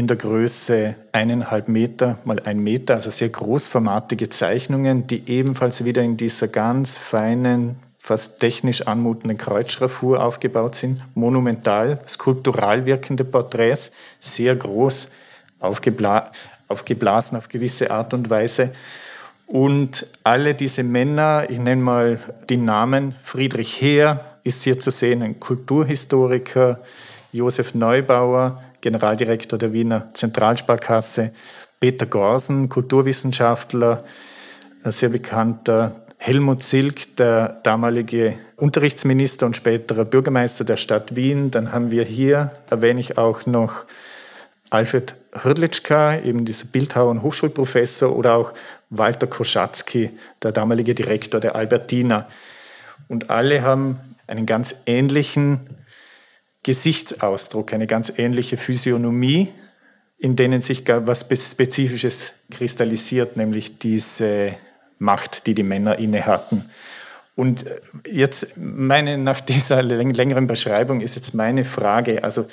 in 0.00 0.06
der 0.06 0.16
Größe 0.16 0.94
eineinhalb 1.12 1.68
Meter 1.68 2.16
mal 2.24 2.40
ein 2.46 2.58
Meter, 2.60 2.94
also 2.94 3.10
sehr 3.10 3.28
großformatige 3.28 4.30
Zeichnungen, 4.30 5.06
die 5.06 5.28
ebenfalls 5.28 5.84
wieder 5.84 6.00
in 6.00 6.16
dieser 6.16 6.48
ganz 6.48 6.96
feinen, 6.96 7.76
fast 7.98 8.40
technisch 8.40 8.86
anmutenden 8.86 9.36
Kreuzschraffur 9.36 10.24
aufgebaut 10.24 10.74
sind. 10.74 11.02
Monumental, 11.14 12.00
skulptural 12.08 12.86
wirkende 12.86 13.24
Porträts, 13.24 13.92
sehr 14.20 14.56
groß, 14.56 15.12
aufgebla 15.60 16.32
aufgeblasen 16.66 17.36
auf 17.36 17.48
gewisse 17.48 17.90
Art 17.90 18.14
und 18.14 18.30
Weise. 18.30 18.72
Und 19.46 20.06
alle 20.24 20.54
diese 20.54 20.82
Männer, 20.82 21.44
ich 21.50 21.58
nenne 21.58 21.82
mal 21.82 22.20
die 22.48 22.56
Namen, 22.56 23.14
Friedrich 23.22 23.78
Heer 23.82 24.24
ist 24.44 24.62
hier 24.62 24.80
zu 24.80 24.90
sehen, 24.90 25.22
ein 25.22 25.38
Kulturhistoriker, 25.40 26.78
Josef 27.32 27.74
Neubauer, 27.74 28.62
Generaldirektor 28.80 29.58
der 29.58 29.72
Wiener 29.72 30.08
Zentralsparkasse, 30.14 31.32
Peter 31.80 32.06
Gorsen, 32.06 32.68
Kulturwissenschaftler, 32.68 34.04
sehr 34.84 35.08
bekannter, 35.08 35.96
Helmut 36.18 36.62
Silk, 36.62 37.16
der 37.16 37.60
damalige 37.62 38.34
Unterrichtsminister 38.56 39.46
und 39.46 39.56
späterer 39.56 40.04
Bürgermeister 40.04 40.64
der 40.64 40.76
Stadt 40.76 41.16
Wien. 41.16 41.50
Dann 41.50 41.72
haben 41.72 41.90
wir 41.90 42.04
hier, 42.04 42.52
erwähne 42.68 43.00
ich 43.00 43.16
auch 43.16 43.46
noch 43.46 43.86
Alfred 44.68 45.14
Hrdlitschka, 45.32 46.18
eben 46.18 46.44
dieser 46.44 46.66
Bildhauer 46.66 47.10
und 47.10 47.22
Hochschulprofessor, 47.22 48.14
oder 48.14 48.34
auch 48.34 48.52
Walter 48.90 49.26
Koschatzky, 49.26 50.10
der 50.42 50.52
damalige 50.52 50.94
Direktor 50.94 51.40
der 51.40 51.56
Albertina. 51.56 52.28
Und 53.08 53.30
alle 53.30 53.62
haben 53.62 53.98
einen 54.26 54.46
ganz 54.46 54.82
ähnlichen 54.86 55.60
Gesichtsausdruck, 56.62 57.72
eine 57.72 57.86
ganz 57.86 58.12
ähnliche 58.18 58.56
Physiognomie, 58.56 59.52
in 60.18 60.36
denen 60.36 60.60
sich 60.60 60.86
was 60.86 61.20
Spezifisches 61.20 62.34
kristallisiert, 62.50 63.36
nämlich 63.36 63.78
diese 63.78 64.54
Macht, 64.98 65.46
die 65.46 65.54
die 65.54 65.62
Männer 65.62 65.98
inne 65.98 66.26
hatten. 66.26 66.70
Und 67.36 67.64
jetzt 68.06 68.54
meine, 68.58 69.16
nach 69.16 69.40
dieser 69.40 69.82
längeren 69.82 70.46
Beschreibung 70.46 71.00
ist 71.00 71.16
jetzt 71.16 71.34
meine 71.34 71.64
Frage, 71.64 72.22
also 72.22 72.46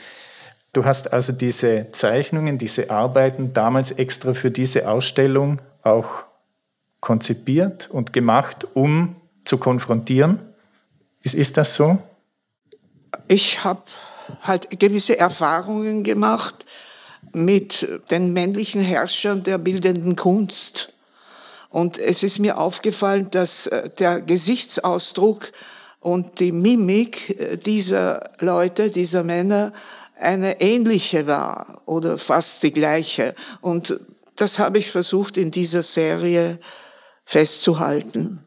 du 0.72 0.86
hast 0.86 1.12
also 1.12 1.34
diese 1.34 1.92
Zeichnungen, 1.92 2.58
diese 2.58 2.90
Arbeiten 2.90 3.52
damals 3.52 3.92
extra 3.92 4.34
für 4.34 4.50
diese 4.50 4.90
Ausstellung 4.90 5.60
auch 5.84 6.24
konzipiert 7.02 7.90
und 7.92 8.14
gemacht, 8.14 8.66
um 8.74 9.18
zu 9.44 9.58
konfrontieren. 9.58 10.40
Ist, 11.22 11.36
ist 11.36 11.58
das 11.58 11.76
so? 11.76 12.00
Ich 13.28 13.64
habe 13.64 13.84
halt 14.42 14.80
gewisse 14.80 15.18
Erfahrungen 15.18 16.04
gemacht 16.04 16.66
mit 17.34 17.88
den 18.12 18.34
männlichen 18.34 18.82
Herrschern 18.82 19.44
der 19.44 19.58
bildenden 19.58 20.16
Kunst. 20.16 20.94
Und 21.70 21.98
es 21.98 22.24
ist 22.24 22.40
mir 22.40 22.58
aufgefallen, 22.58 23.30
dass 23.32 23.68
äh, 23.68 23.90
der 23.90 24.22
Gesichtsausdruck 24.22 25.52
und 26.00 26.40
die 26.40 26.52
Mimik 26.52 27.40
äh, 27.40 27.58
dieser 27.58 28.32
Leute, 28.40 28.90
dieser 28.90 29.24
Männer, 29.24 29.74
eine 30.20 30.62
ähnliche 30.62 31.28
war 31.28 31.82
oder 31.86 32.18
fast 32.18 32.64
die 32.64 32.72
gleiche. 32.72 33.36
Und 33.62 34.00
das 34.36 34.58
habe 34.58 34.80
ich 34.80 34.90
versucht 34.90 35.38
in 35.38 35.52
dieser 35.52 35.84
Serie 35.84 36.60
festzuhalten. 37.26 38.46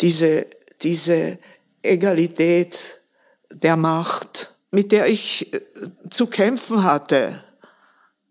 Diese, 0.00 0.46
diese 0.82 1.38
Egalität 1.82 3.01
der 3.54 3.76
Macht, 3.76 4.54
mit 4.70 4.92
der 4.92 5.06
ich 5.06 5.52
äh, 5.52 5.60
zu 6.10 6.26
kämpfen 6.26 6.84
hatte. 6.84 7.42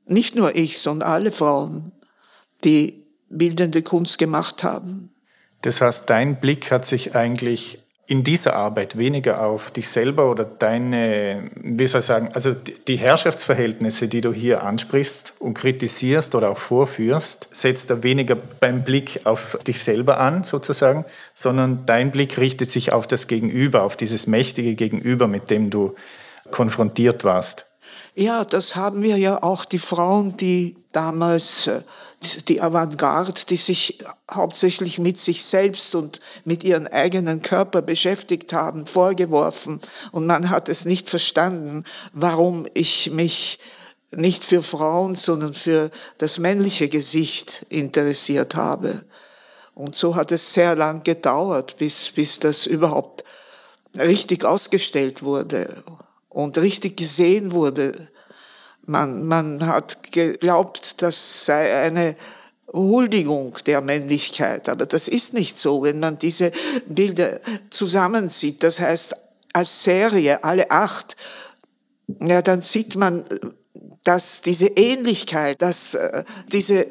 Nicht 0.05 0.35
nur 0.35 0.55
ich, 0.55 0.79
sondern 0.79 1.09
alle 1.09 1.31
Frauen, 1.31 1.91
die 2.63 3.05
bildende 3.29 3.81
Kunst 3.81 4.17
gemacht 4.17 4.63
haben. 4.63 5.13
Das 5.61 5.81
heißt, 5.81 6.09
dein 6.09 6.39
Blick 6.39 6.71
hat 6.71 6.85
sich 6.85 7.15
eigentlich 7.15 7.79
in 8.11 8.25
dieser 8.25 8.57
Arbeit 8.57 8.97
weniger 8.97 9.41
auf 9.41 9.71
dich 9.71 9.87
selber 9.87 10.29
oder 10.29 10.43
deine, 10.43 11.49
wie 11.55 11.87
soll 11.87 12.01
ich 12.01 12.07
sagen, 12.07 12.27
also 12.33 12.53
die 12.53 12.97
Herrschaftsverhältnisse, 12.97 14.09
die 14.09 14.19
du 14.19 14.33
hier 14.33 14.63
ansprichst 14.63 15.35
und 15.39 15.53
kritisierst 15.53 16.35
oder 16.35 16.49
auch 16.49 16.57
vorführst, 16.57 17.47
setzt 17.53 17.89
da 17.89 18.03
weniger 18.03 18.35
beim 18.35 18.83
Blick 18.83 19.21
auf 19.23 19.57
dich 19.65 19.81
selber 19.81 20.19
an, 20.19 20.43
sozusagen, 20.43 21.05
sondern 21.33 21.85
dein 21.85 22.11
Blick 22.11 22.37
richtet 22.37 22.69
sich 22.69 22.91
auf 22.91 23.07
das 23.07 23.27
Gegenüber, 23.27 23.83
auf 23.83 23.95
dieses 23.95 24.27
mächtige 24.27 24.75
Gegenüber, 24.75 25.29
mit 25.29 25.49
dem 25.49 25.69
du 25.69 25.95
konfrontiert 26.51 27.23
warst. 27.23 27.63
Ja, 28.13 28.43
das 28.43 28.75
haben 28.75 29.03
wir 29.03 29.15
ja 29.15 29.41
auch 29.41 29.63
die 29.63 29.79
Frauen, 29.79 30.35
die 30.35 30.75
damals 30.91 31.67
äh, 31.67 31.79
die 32.47 32.61
Avantgarde, 32.61 33.41
die 33.49 33.57
sich 33.57 33.97
hauptsächlich 34.31 34.99
mit 34.99 35.19
sich 35.19 35.43
selbst 35.43 35.95
und 35.95 36.19
mit 36.45 36.63
ihrem 36.63 36.87
eigenen 36.87 37.41
Körper 37.41 37.81
beschäftigt 37.81 38.53
haben, 38.53 38.85
vorgeworfen. 38.85 39.79
Und 40.11 40.27
man 40.27 40.49
hat 40.49 40.69
es 40.69 40.85
nicht 40.85 41.09
verstanden, 41.09 41.83
warum 42.13 42.67
ich 42.73 43.11
mich 43.11 43.59
nicht 44.11 44.43
für 44.43 44.61
Frauen, 44.61 45.15
sondern 45.15 45.53
für 45.53 45.89
das 46.17 46.37
männliche 46.37 46.89
Gesicht 46.89 47.65
interessiert 47.69 48.55
habe. 48.55 49.03
Und 49.73 49.95
so 49.95 50.15
hat 50.15 50.31
es 50.31 50.53
sehr 50.53 50.75
lang 50.75 51.03
gedauert, 51.03 51.77
bis, 51.77 52.11
bis 52.11 52.39
das 52.39 52.65
überhaupt 52.65 53.23
richtig 53.97 54.45
ausgestellt 54.45 55.23
wurde 55.23 55.83
und 56.29 56.57
richtig 56.57 56.97
gesehen 56.97 57.51
wurde. 57.51 57.93
Man, 58.91 59.25
man 59.25 59.65
hat 59.65 60.11
geglaubt, 60.11 61.01
das 61.01 61.45
sei 61.45 61.81
eine 61.81 62.17
Huldigung 62.73 63.57
der 63.65 63.79
Männlichkeit, 63.79 64.67
aber 64.67 64.85
das 64.85 65.07
ist 65.07 65.33
nicht 65.33 65.57
so, 65.57 65.83
wenn 65.83 66.01
man 66.01 66.19
diese 66.19 66.51
Bilder 66.87 67.39
zusammensieht. 67.69 68.63
Das 68.63 68.81
heißt, 68.81 69.15
als 69.53 69.83
Serie, 69.83 70.43
alle 70.43 70.69
acht, 70.69 71.15
ja, 72.19 72.41
dann 72.41 72.61
sieht 72.61 72.97
man, 72.97 73.23
dass 74.03 74.41
diese 74.41 74.67
Ähnlichkeit, 74.67 75.61
dass 75.61 75.93
äh, 75.93 76.25
diese 76.51 76.85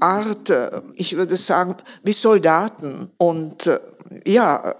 Art, 0.00 0.50
äh, 0.50 0.82
ich 0.96 1.14
würde 1.16 1.36
sagen, 1.36 1.76
wie 2.02 2.12
Soldaten 2.12 3.12
und 3.16 3.68
äh, 3.68 3.78
ja, 4.26 4.74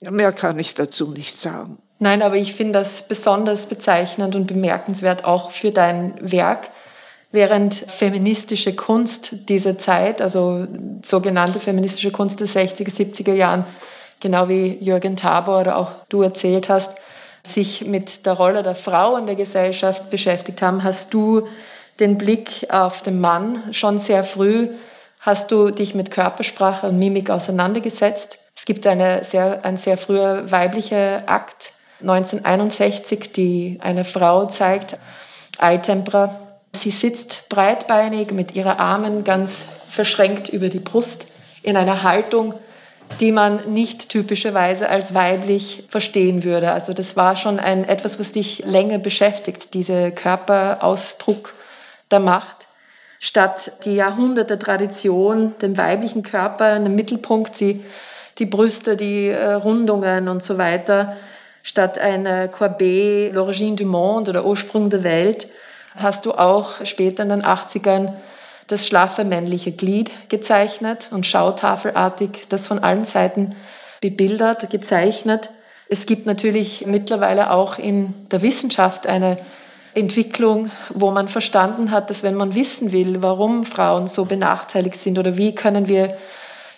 mehr 0.00 0.32
kann 0.32 0.60
ich 0.60 0.74
dazu 0.74 1.10
nicht 1.10 1.40
sagen. 1.40 1.78
Nein, 2.00 2.22
aber 2.22 2.36
ich 2.36 2.54
finde 2.54 2.74
das 2.74 3.02
besonders 3.02 3.66
bezeichnend 3.66 4.36
und 4.36 4.46
bemerkenswert 4.46 5.24
auch 5.24 5.50
für 5.50 5.72
dein 5.72 6.14
Werk. 6.20 6.70
Während 7.32 7.74
feministische 7.74 8.74
Kunst 8.74 9.48
dieser 9.48 9.78
Zeit, 9.78 10.22
also 10.22 10.66
sogenannte 11.04 11.58
feministische 11.60 12.12
Kunst 12.12 12.40
der 12.40 12.46
60er, 12.46 12.88
70er 12.88 13.34
Jahren, 13.34 13.64
genau 14.20 14.48
wie 14.48 14.78
Jürgen 14.80 15.16
Tabor 15.16 15.60
oder 15.60 15.76
auch 15.76 15.90
du 16.08 16.22
erzählt 16.22 16.68
hast, 16.68 16.96
sich 17.42 17.84
mit 17.84 18.26
der 18.26 18.34
Rolle 18.34 18.62
der 18.62 18.74
Frau 18.74 19.16
in 19.16 19.26
der 19.26 19.34
Gesellschaft 19.34 20.08
beschäftigt 20.08 20.62
haben, 20.62 20.84
hast 20.84 21.12
du 21.12 21.48
den 22.00 22.16
Blick 22.16 22.68
auf 22.70 23.02
den 23.02 23.20
Mann 23.20 23.62
schon 23.72 23.98
sehr 23.98 24.22
früh, 24.22 24.68
hast 25.20 25.50
du 25.50 25.70
dich 25.70 25.94
mit 25.94 26.12
Körpersprache 26.12 26.86
und 26.86 26.98
Mimik 26.98 27.28
auseinandergesetzt. 27.28 28.38
Es 28.56 28.64
gibt 28.64 28.86
eine 28.86 29.24
sehr, 29.24 29.64
ein 29.64 29.76
sehr 29.76 29.98
früher 29.98 30.50
weiblicher 30.50 31.24
Akt 31.26 31.72
1961, 32.00 33.32
die 33.32 33.78
eine 33.82 34.04
Frau 34.04 34.46
zeigt, 34.46 34.96
Eitempera. 35.58 36.40
Sie 36.72 36.90
sitzt 36.90 37.48
breitbeinig 37.48 38.30
mit 38.30 38.54
ihren 38.54 38.78
Armen 38.78 39.24
ganz 39.24 39.64
verschränkt 39.88 40.48
über 40.48 40.68
die 40.68 40.78
Brust 40.78 41.26
in 41.62 41.76
einer 41.76 42.02
Haltung, 42.02 42.54
die 43.20 43.32
man 43.32 43.72
nicht 43.72 44.10
typischerweise 44.10 44.88
als 44.88 45.14
weiblich 45.14 45.84
verstehen 45.88 46.44
würde. 46.44 46.70
Also 46.72 46.92
das 46.92 47.16
war 47.16 47.36
schon 47.36 47.58
ein, 47.58 47.88
etwas, 47.88 48.20
was 48.20 48.32
dich 48.32 48.64
länger 48.64 48.98
beschäftigt, 48.98 49.74
dieser 49.74 50.10
Körperausdruck 50.10 51.54
der 52.10 52.20
Macht. 52.20 52.68
Statt 53.18 53.72
die 53.84 53.96
Jahrhunderte 53.96 54.58
Tradition, 54.58 55.54
den 55.60 55.76
weiblichen 55.76 56.22
Körper 56.22 56.76
in 56.76 56.84
den 56.84 56.94
Mittelpunkt, 56.94 57.56
sie, 57.56 57.84
die 58.38 58.46
Brüste, 58.46 58.96
die 58.96 59.26
äh, 59.28 59.54
Rundungen 59.54 60.28
und 60.28 60.42
so 60.42 60.58
weiter, 60.58 61.16
Statt 61.68 61.98
einer 61.98 62.48
Courbet, 62.48 63.34
L'Origine 63.34 63.76
du 63.76 63.84
Monde 63.84 64.30
oder 64.30 64.46
Ursprung 64.46 64.88
der 64.88 65.04
Welt 65.04 65.48
hast 65.94 66.24
du 66.24 66.32
auch 66.32 66.82
später 66.86 67.24
in 67.24 67.28
den 67.28 67.42
80ern 67.42 68.14
das 68.68 68.86
schlaffe 68.86 69.22
männliche 69.22 69.72
Glied 69.72 70.10
gezeichnet 70.30 71.08
und 71.10 71.26
schautafelartig 71.26 72.46
das 72.48 72.66
von 72.66 72.78
allen 72.78 73.04
Seiten 73.04 73.54
bebildert, 74.00 74.70
gezeichnet. 74.70 75.50
Es 75.90 76.06
gibt 76.06 76.24
natürlich 76.24 76.86
mittlerweile 76.86 77.50
auch 77.50 77.78
in 77.78 78.14
der 78.30 78.40
Wissenschaft 78.40 79.06
eine 79.06 79.36
Entwicklung, 79.94 80.70
wo 80.94 81.10
man 81.10 81.28
verstanden 81.28 81.90
hat, 81.90 82.08
dass 82.08 82.22
wenn 82.22 82.34
man 82.34 82.54
wissen 82.54 82.92
will, 82.92 83.20
warum 83.20 83.66
Frauen 83.66 84.06
so 84.06 84.24
benachteiligt 84.24 84.96
sind 84.96 85.18
oder 85.18 85.36
wie 85.36 85.54
können 85.54 85.86
wir 85.86 86.16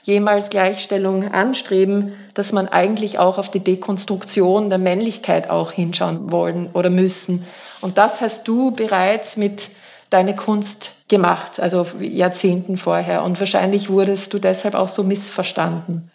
jemals 0.02 0.50
Gleichstellung 0.50 1.30
anstreben, 1.32 2.14
dass 2.34 2.52
man 2.52 2.68
eigentlich 2.68 3.18
auch 3.18 3.38
auf 3.38 3.50
die 3.50 3.60
Dekonstruktion 3.60 4.70
der 4.70 4.78
Männlichkeit 4.78 5.50
auch 5.50 5.72
hinschauen 5.72 6.32
wollen 6.32 6.70
oder 6.72 6.90
müssen. 6.90 7.44
Und 7.80 7.98
das 7.98 8.20
hast 8.20 8.48
du 8.48 8.70
bereits 8.72 9.36
mit 9.36 9.68
deiner 10.10 10.34
Kunst 10.34 10.92
gemacht, 11.08 11.60
also 11.60 11.86
Jahrzehnten 12.00 12.76
vorher. 12.76 13.22
Und 13.22 13.38
wahrscheinlich 13.38 13.90
wurdest 13.90 14.32
du 14.34 14.38
deshalb 14.38 14.74
auch 14.74 14.88
so 14.88 15.04
missverstanden. 15.04 16.10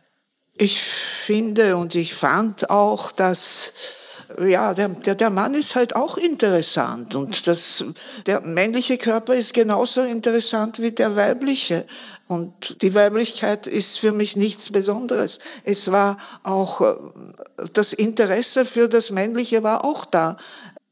Ich 0.58 0.82
finde 0.82 1.76
und 1.78 1.95
ich 1.95 2.13
fand 2.13 2.69
auch, 2.69 3.12
dass 3.12 3.74
ja, 4.39 4.74
der, 4.74 4.89
der, 4.89 5.15
der 5.15 5.30
Mann 5.30 5.54
ist 5.54 5.76
halt 5.76 5.95
auch 5.95 6.17
interessant 6.17 7.15
und 7.15 7.48
das, 7.48 7.84
der 8.26 8.41
männliche 8.41 8.98
Körper 8.98 9.36
ist 9.36 9.54
genauso 9.54 10.02
interessant 10.02 10.82
wie 10.82 10.91
der 10.91 11.15
weibliche. 11.15 11.86
Und 12.27 12.81
die 12.81 12.95
Weiblichkeit 12.95 13.67
ist 13.67 13.99
für 13.99 14.11
mich 14.11 14.35
nichts 14.35 14.71
Besonderes. 14.71 15.39
Es 15.63 15.91
war 15.91 16.17
auch, 16.43 16.81
äh, 16.81 16.95
das 17.73 17.93
Interesse 17.93 18.65
für 18.65 18.89
das 18.89 19.11
Männliche 19.11 19.61
war 19.61 19.85
auch 19.85 20.05
da, 20.05 20.38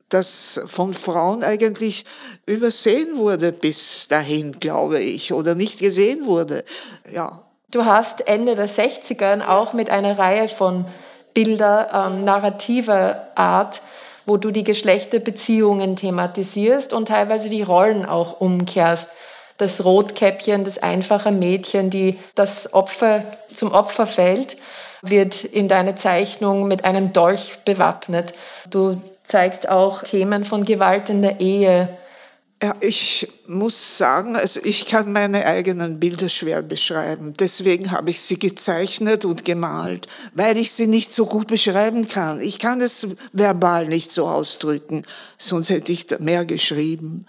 das 0.10 0.62
von 0.68 0.94
Frauen 0.94 1.44
eigentlich 1.44 2.06
übersehen 2.46 3.18
wurde 3.18 3.52
bis 3.52 4.08
dahin, 4.08 4.60
glaube 4.60 5.00
ich, 5.00 5.34
oder 5.34 5.56
nicht 5.56 5.80
gesehen 5.80 6.28
wurde. 6.28 6.64
Ja. 7.12 7.42
Du 7.72 7.86
hast 7.86 8.28
Ende 8.28 8.56
der 8.56 8.70
60er 8.70 9.48
auch 9.48 9.74
mit 9.74 9.90
einer 9.90 10.20
Reihe 10.20 10.48
von 10.48 10.86
Bilder 11.34 12.12
ähm, 12.12 12.24
narrativer 12.24 13.30
Art, 13.34 13.82
wo 14.28 14.38
du 14.38 14.52
die 14.52 14.64
Geschlechterbeziehungen 14.64 15.96
thematisierst 15.96 16.94
und 16.94 17.08
teilweise 17.08 17.50
die 17.50 17.64
Rollen 17.64 18.06
auch 18.06 18.40
umkehrst 18.40 19.10
das 19.58 19.84
Rotkäppchen, 19.84 20.64
das 20.64 20.78
einfache 20.78 21.32
Mädchen, 21.32 21.90
die 21.90 22.18
das 22.36 22.74
Opfer 22.74 23.24
zum 23.54 23.72
Opfer 23.72 24.08
fällt, 24.08 24.58
wird 25.02 25.44
in 25.44 25.68
deiner 25.68 25.96
Zeichnung 25.96 26.68
mit 26.68 26.86
einem 26.86 27.14
Dolch 27.14 27.60
bewappnet. 27.66 28.34
Du 28.70 29.02
zeigst 29.24 29.70
auch 29.70 30.04
Themen 30.04 30.46
von 30.46 30.66
Gewalt 30.66 31.10
in 31.10 31.22
der 31.22 31.40
Ehe. 31.40 31.90
Ja, 32.62 32.76
ich 32.80 33.28
muss 33.46 33.98
sagen, 33.98 34.38
also 34.38 34.62
ich 34.64 34.86
kann 34.86 35.12
meine 35.12 35.46
eigenen 35.46 36.00
Bilder 36.00 36.30
schwer 36.30 36.62
beschreiben. 36.62 37.34
Deswegen 37.38 37.92
habe 37.92 38.10
ich 38.10 38.22
sie 38.22 38.40
gezeichnet 38.40 39.26
und 39.26 39.44
gemalt, 39.44 40.08
weil 40.34 40.58
ich 40.58 40.72
sie 40.72 40.88
nicht 40.88 41.12
so 41.12 41.26
gut 41.26 41.48
beschreiben 41.48 42.08
kann. 42.08 42.40
Ich 42.40 42.60
kann 42.60 42.80
es 42.80 43.08
verbal 43.34 43.88
nicht 43.88 44.14
so 44.14 44.30
ausdrücken, 44.30 45.04
sonst 45.38 45.72
hätte 45.72 45.92
ich 45.92 46.08
mehr 46.20 46.46
geschrieben. 46.46 47.26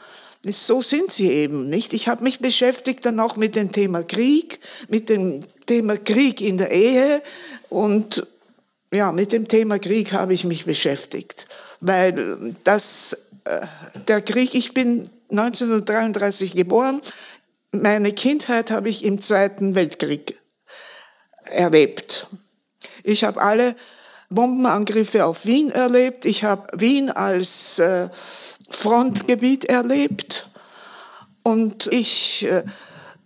So 0.46 0.82
sind 0.82 1.10
sie 1.10 1.30
eben, 1.30 1.68
nicht? 1.68 1.94
Ich 1.94 2.08
habe 2.08 2.22
mich 2.22 2.40
beschäftigt 2.40 3.06
dann 3.06 3.18
auch 3.18 3.36
mit 3.36 3.54
dem 3.54 3.72
Thema 3.72 4.02
Krieg, 4.02 4.60
mit 4.88 5.08
dem 5.08 5.40
Thema 5.66 5.96
Krieg 5.96 6.40
in 6.40 6.58
der 6.58 6.70
Ehe 6.70 7.22
und 7.70 8.26
ja, 8.92 9.10
mit 9.10 9.32
dem 9.32 9.48
Thema 9.48 9.78
Krieg 9.78 10.12
habe 10.12 10.34
ich 10.34 10.44
mich 10.44 10.66
beschäftigt, 10.66 11.46
weil 11.80 12.54
das 12.62 13.30
äh, 13.44 13.66
der 14.06 14.20
Krieg, 14.20 14.54
ich 14.54 14.74
bin 14.74 15.08
1933 15.30 16.54
geboren, 16.54 17.00
meine 17.72 18.12
Kindheit 18.12 18.70
habe 18.70 18.88
ich 18.88 19.04
im 19.04 19.20
Zweiten 19.20 19.74
Weltkrieg 19.74 20.38
erlebt. 21.44 22.26
Ich 23.02 23.24
habe 23.24 23.40
alle 23.40 23.74
Bombenangriffe 24.30 25.24
auf 25.24 25.44
Wien 25.44 25.70
erlebt. 25.70 26.24
Ich 26.24 26.44
habe 26.44 26.66
Wien 26.78 27.10
als 27.10 27.78
äh, 27.78 28.08
Frontgebiet 28.74 29.64
erlebt. 29.66 30.48
Und 31.42 31.86
ich 31.92 32.46
äh, 32.46 32.64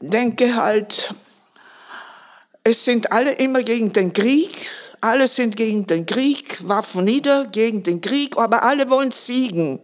denke 0.01 0.57
halt, 0.57 1.15
es 2.65 2.85
sind 2.85 3.13
alle 3.13 3.33
immer 3.33 3.63
gegen 3.63 3.93
den 3.93 4.13
Krieg, 4.13 4.71
alle 5.01 5.29
sind 5.29 5.57
gegen 5.57 5.87
den 5.87 6.07
Krieg, 6.07 6.59
Waffen 6.67 7.05
nieder 7.05 7.47
gegen 7.47 7.83
den 7.83 8.01
Krieg, 8.01 8.37
aber 8.37 8.65
alle 8.65 8.91
wollen 8.91 9.13
siegen. 9.13 9.81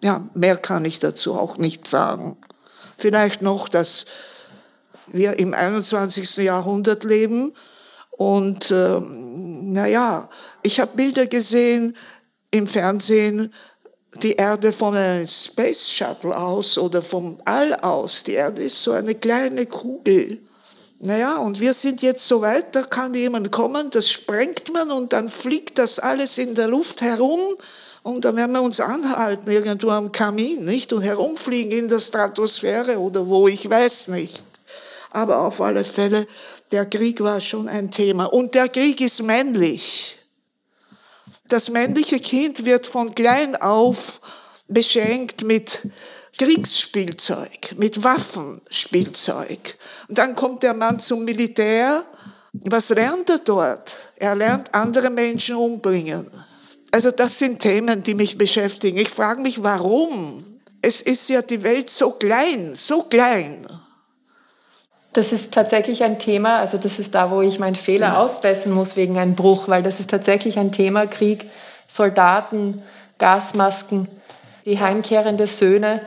Ja, 0.00 0.28
mehr 0.34 0.56
kann 0.56 0.84
ich 0.84 1.00
dazu 1.00 1.34
auch 1.34 1.58
nicht 1.58 1.88
sagen. 1.88 2.36
Vielleicht 2.96 3.42
noch, 3.42 3.68
dass 3.68 4.06
wir 5.08 5.38
im 5.38 5.54
21. 5.54 6.36
Jahrhundert 6.38 7.04
leben 7.04 7.52
und 8.10 8.70
äh, 8.70 9.00
Naja, 9.00 10.28
ich 10.62 10.80
habe 10.80 10.96
Bilder 10.96 11.26
gesehen 11.26 11.96
im 12.50 12.66
Fernsehen, 12.66 13.52
die 14.22 14.32
Erde 14.32 14.72
von 14.72 14.94
einem 14.94 15.26
Space 15.26 15.90
Shuttle 15.90 16.36
aus 16.36 16.78
oder 16.78 17.02
vom 17.02 17.38
All 17.44 17.74
aus. 17.74 18.22
Die 18.22 18.32
Erde 18.32 18.62
ist 18.62 18.82
so 18.82 18.92
eine 18.92 19.14
kleine 19.14 19.66
Kugel. 19.66 20.38
Naja, 20.98 21.38
und 21.38 21.60
wir 21.60 21.74
sind 21.74 22.00
jetzt 22.02 22.26
so 22.26 22.40
weit, 22.40 22.74
da 22.74 22.82
kann 22.82 23.12
jemand 23.12 23.52
kommen, 23.52 23.90
das 23.90 24.10
sprengt 24.10 24.72
man 24.72 24.90
und 24.90 25.12
dann 25.12 25.28
fliegt 25.28 25.78
das 25.78 25.98
alles 25.98 26.38
in 26.38 26.54
der 26.54 26.68
Luft 26.68 27.02
herum 27.02 27.40
und 28.02 28.24
dann 28.24 28.36
werden 28.36 28.52
wir 28.52 28.62
uns 28.62 28.80
anhalten 28.80 29.50
irgendwo 29.50 29.90
am 29.90 30.12
Kamin, 30.12 30.64
nicht? 30.64 30.92
Und 30.92 31.02
herumfliegen 31.02 31.72
in 31.72 31.88
der 31.88 31.98
Stratosphäre 32.00 32.98
oder 32.98 33.26
wo, 33.26 33.48
ich 33.48 33.68
weiß 33.68 34.08
nicht. 34.08 34.44
Aber 35.10 35.40
auf 35.40 35.60
alle 35.60 35.84
Fälle, 35.84 36.26
der 36.72 36.86
Krieg 36.86 37.20
war 37.20 37.40
schon 37.40 37.68
ein 37.68 37.90
Thema. 37.90 38.26
Und 38.26 38.54
der 38.54 38.68
Krieg 38.68 39.00
ist 39.00 39.22
männlich. 39.22 40.18
Das 41.48 41.68
männliche 41.70 42.18
Kind 42.18 42.64
wird 42.64 42.86
von 42.86 43.14
klein 43.14 43.56
auf 43.56 44.20
beschenkt 44.68 45.42
mit 45.42 45.82
Kriegsspielzeug, 46.38 47.76
mit 47.78 48.02
Waffenspielzeug. 48.02 49.78
Und 50.08 50.18
dann 50.18 50.34
kommt 50.34 50.62
der 50.62 50.74
Mann 50.74 51.00
zum 51.00 51.24
Militär. 51.24 52.04
Was 52.52 52.88
lernt 52.90 53.30
er 53.30 53.38
dort? 53.38 54.12
Er 54.16 54.34
lernt 54.34 54.74
andere 54.74 55.10
Menschen 55.10 55.56
umbringen. 55.56 56.26
Also 56.90 57.10
das 57.10 57.38
sind 57.38 57.60
Themen, 57.60 58.02
die 58.02 58.14
mich 58.14 58.36
beschäftigen. 58.36 58.98
Ich 58.98 59.10
frage 59.10 59.40
mich, 59.40 59.62
warum? 59.62 60.60
Es 60.82 61.02
ist 61.02 61.28
ja 61.28 61.42
die 61.42 61.62
Welt 61.62 61.90
so 61.90 62.12
klein, 62.12 62.74
so 62.74 63.02
klein. 63.02 63.66
Das 65.16 65.32
ist 65.32 65.54
tatsächlich 65.54 66.04
ein 66.04 66.18
Thema, 66.18 66.58
also 66.58 66.76
das 66.76 66.98
ist 66.98 67.14
da, 67.14 67.30
wo 67.30 67.40
ich 67.40 67.58
meinen 67.58 67.74
Fehler 67.74 68.18
ausbessern 68.18 68.72
muss 68.72 68.96
wegen 68.96 69.16
einem 69.16 69.34
Bruch, 69.34 69.66
weil 69.66 69.82
das 69.82 69.98
ist 69.98 70.10
tatsächlich 70.10 70.58
ein 70.58 70.72
Thema, 70.72 71.06
Krieg, 71.06 71.48
Soldaten, 71.88 72.82
Gasmasken, 73.16 74.08
die 74.66 74.78
heimkehrende 74.78 75.46
Söhne, 75.46 76.02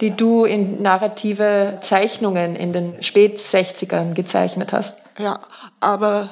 die 0.00 0.10
du 0.10 0.44
in 0.44 0.82
narrative 0.82 1.78
Zeichnungen 1.82 2.56
in 2.56 2.72
den 2.72 3.00
Spät-60ern 3.00 4.14
gezeichnet 4.14 4.72
hast. 4.72 4.98
Ja, 5.20 5.38
aber 5.78 6.28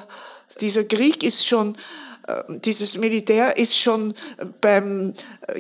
dieser 0.61 0.83
Krieg 0.83 1.23
ist 1.23 1.47
schon, 1.47 1.77
äh, 2.27 2.43
dieses 2.49 2.99
Militär 2.99 3.57
ist 3.57 3.79
schon 3.79 4.15
beim 4.61 5.15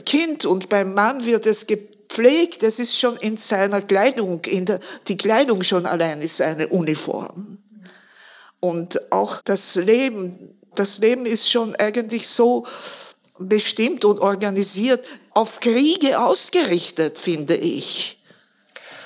Kind 0.04 0.44
und 0.44 0.68
beim 0.68 0.94
Mann 0.94 1.26
wird 1.26 1.46
es 1.46 1.68
gepflegt, 2.08 2.62
es 2.62 2.78
ist 2.78 2.98
schon 2.98 3.16
in 3.16 3.36
seiner 3.36 3.82
Kleidung, 3.82 4.40
in 4.46 4.64
der, 4.64 4.80
die 5.08 5.16
Kleidung 5.16 5.62
schon 5.62 5.86
allein 5.86 6.22
ist 6.22 6.40
eine 6.40 6.68
Uniform. 6.68 7.58
Und 8.60 9.12
auch 9.12 9.42
das 9.42 9.74
Leben, 9.76 10.56
das 10.74 10.98
Leben 10.98 11.26
ist 11.26 11.50
schon 11.50 11.76
eigentlich 11.76 12.28
so 12.28 12.66
bestimmt 13.38 14.04
und 14.04 14.20
organisiert, 14.20 15.06
auf 15.30 15.60
Kriege 15.60 16.18
ausgerichtet, 16.18 17.18
finde 17.18 17.56
ich. 17.56 18.18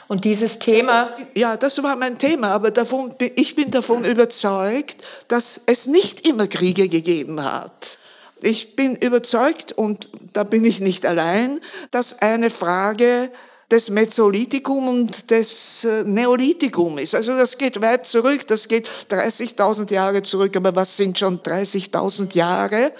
Und 0.06 0.24
dieses 0.24 0.58
Thema. 0.58 1.10
Ja, 1.34 1.56
das 1.56 1.80
war 1.84 1.94
mein 1.94 2.18
Thema, 2.18 2.48
aber 2.48 2.72
davon, 2.72 3.14
ich 3.36 3.54
bin 3.54 3.70
davon 3.70 4.04
überzeugt, 4.04 4.96
dass 5.28 5.60
es 5.66 5.86
nicht 5.86 6.26
immer 6.26 6.48
Kriege 6.48 6.88
gegeben 6.88 7.42
hat. 7.44 7.99
Ich 8.42 8.76
bin 8.76 8.96
überzeugt, 8.96 9.72
und 9.72 10.10
da 10.32 10.44
bin 10.44 10.64
ich 10.64 10.80
nicht 10.80 11.06
allein, 11.06 11.60
dass 11.90 12.20
eine 12.20 12.50
Frage 12.50 13.30
des 13.70 13.88
Mesolithikums 13.88 14.88
und 14.88 15.30
des 15.30 15.84
äh, 15.84 16.02
Neolithikums 16.04 17.02
ist. 17.02 17.14
Also 17.14 17.36
das 17.36 17.56
geht 17.56 17.80
weit 17.80 18.06
zurück, 18.06 18.46
das 18.48 18.66
geht 18.66 18.88
30.000 19.10 19.92
Jahre 19.92 20.22
zurück, 20.22 20.56
aber 20.56 20.74
was 20.74 20.96
sind 20.96 21.18
schon 21.18 21.40
30.000 21.40 22.34
Jahre? 22.34 22.92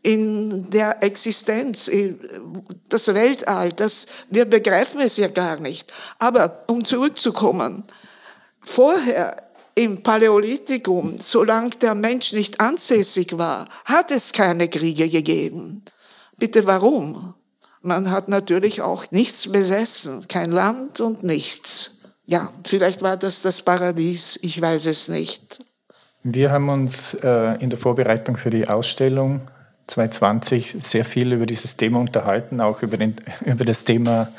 in 0.00 0.70
der 0.70 1.02
Existenz, 1.02 1.90
das 2.88 3.08
Weltall, 3.08 3.72
das, 3.72 4.06
wir 4.30 4.44
begreifen 4.44 5.00
es 5.00 5.16
ja 5.16 5.26
gar 5.26 5.58
nicht. 5.58 5.92
Aber 6.18 6.64
um 6.68 6.84
zurückzukommen, 6.84 7.82
vorher 8.60 9.34
im 9.78 10.02
Paläolithikum, 10.02 11.18
solange 11.20 11.70
der 11.70 11.94
Mensch 11.94 12.32
nicht 12.32 12.60
ansässig 12.60 13.38
war, 13.38 13.68
hat 13.84 14.10
es 14.10 14.32
keine 14.32 14.68
Kriege 14.68 15.08
gegeben. 15.08 15.84
Bitte 16.36 16.66
warum? 16.66 17.34
Man 17.80 18.10
hat 18.10 18.28
natürlich 18.28 18.82
auch 18.82 19.08
nichts 19.12 19.52
besessen, 19.52 20.26
kein 20.26 20.50
Land 20.50 21.00
und 21.00 21.22
nichts. 21.22 22.00
Ja, 22.26 22.50
vielleicht 22.66 23.02
war 23.02 23.16
das 23.16 23.40
das 23.40 23.62
Paradies, 23.62 24.36
ich 24.42 24.60
weiß 24.60 24.86
es 24.86 25.08
nicht. 25.08 25.60
Wir 26.24 26.50
haben 26.50 26.68
uns 26.68 27.14
äh, 27.14 27.54
in 27.62 27.70
der 27.70 27.78
Vorbereitung 27.78 28.36
für 28.36 28.50
die 28.50 28.66
Ausstellung 28.66 29.42
2020 29.86 30.76
sehr 30.80 31.04
viel 31.04 31.32
über 31.32 31.46
dieses 31.46 31.76
Thema 31.76 32.00
unterhalten, 32.00 32.60
auch 32.60 32.82
über, 32.82 32.96
den, 32.96 33.14
über 33.46 33.64
das 33.64 33.84
Thema 33.84 34.32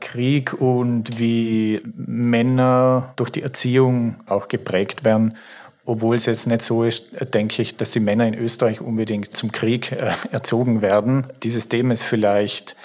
Krieg 0.00 0.52
und 0.54 1.18
wie 1.18 1.80
Männer 1.94 3.12
durch 3.16 3.30
die 3.30 3.42
Erziehung 3.42 4.16
auch 4.26 4.48
geprägt 4.48 5.04
werden. 5.04 5.36
Obwohl 5.84 6.16
es 6.16 6.26
jetzt 6.26 6.46
nicht 6.46 6.62
so 6.62 6.84
ist, 6.84 7.06
denke 7.34 7.62
ich, 7.62 7.76
dass 7.76 7.90
die 7.90 8.00
Männer 8.00 8.26
in 8.26 8.34
Österreich 8.34 8.80
unbedingt 8.80 9.36
zum 9.36 9.50
Krieg 9.50 9.92
äh, 9.92 10.12
erzogen 10.30 10.82
werden. 10.82 11.26
Dieses 11.42 11.68
Thema 11.68 11.94
ist 11.94 12.02
vielleicht 12.02 12.76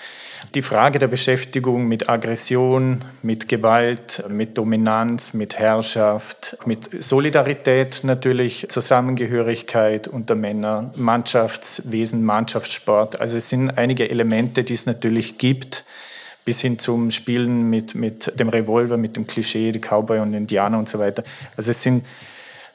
die 0.54 0.62
Frage 0.62 1.00
der 1.00 1.08
Beschäftigung 1.08 1.88
mit 1.88 2.10
Aggression, 2.10 3.04
mit 3.22 3.50
Gewalt, 3.50 4.24
mit 4.30 4.58
Dominanz, 4.58 5.34
mit 5.34 5.58
Herrschaft, 5.58 6.58
mit 6.66 7.04
Solidarität 7.04 8.02
natürlich, 8.04 8.68
Zusammengehörigkeit 8.70 10.08
unter 10.08 10.36
Männern, 10.36 10.92
Mannschaftswesen, 10.96 12.24
Mannschaftssport. 12.24 13.20
Also 13.20 13.38
es 13.38 13.50
sind 13.50 13.78
einige 13.78 14.10
Elemente, 14.10 14.64
die 14.64 14.74
es 14.74 14.86
natürlich 14.86 15.38
gibt, 15.38 15.84
bis 16.46 16.62
hin 16.62 16.80
zum 16.80 17.12
Spielen 17.12 17.70
mit, 17.70 17.96
mit 17.96 18.40
dem 18.40 18.50
Revolver, 18.50 18.98
mit 18.98 19.16
dem 19.16 19.28
Klischee, 19.28 19.72
die 19.72 19.80
Cowboy 19.80 20.20
und 20.20 20.34
Indianer 20.34 20.78
und 20.78 20.88
so 20.88 21.00
weiter. 21.00 21.24
Also 21.58 21.72
es 21.72 21.82
sind 21.82 22.06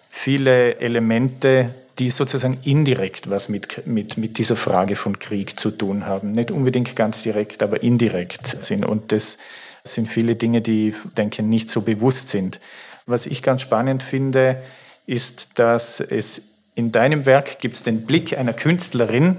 viele 0.09 0.79
Elemente, 0.81 1.75
die 2.01 2.11
sozusagen 2.11 2.59
indirekt 2.65 3.31
was 3.31 3.49
mit, 3.49 3.87
mit, 3.87 4.17
mit 4.17 4.39
dieser 4.39 4.57
Frage 4.57 4.97
von 4.97 5.19
Krieg 5.19 5.59
zu 5.59 5.71
tun 5.71 6.07
haben. 6.07 6.33
Nicht 6.33 6.51
unbedingt 6.51 6.97
ganz 6.97 7.23
direkt, 7.23 7.63
aber 7.63 7.83
indirekt 7.83 8.63
sind. 8.63 8.85
Und 8.85 9.13
das 9.13 9.39
sind 9.85 10.09
viele 10.09 10.35
Dinge, 10.35 10.63
die, 10.63 10.95
denke 11.17 11.43
ich, 11.43 11.49
nicht 11.49 11.71
so 11.71 11.83
bewusst 11.83 12.29
sind. 12.31 12.59
Was 13.07 13.27
ich 13.27 13.43
ganz 13.43 13.63
spannend 13.63 14.03
finde, 14.03 14.63
ist, 15.07 15.59
dass 15.59 16.01
es 16.01 16.43
in 16.75 16.93
deinem 16.93 17.27
Werk 17.27 17.61
gibt 17.61 17.77
es 17.77 17.83
den 17.83 18.07
Blick 18.07 18.37
einer 18.37 18.53
Künstlerin, 18.53 19.37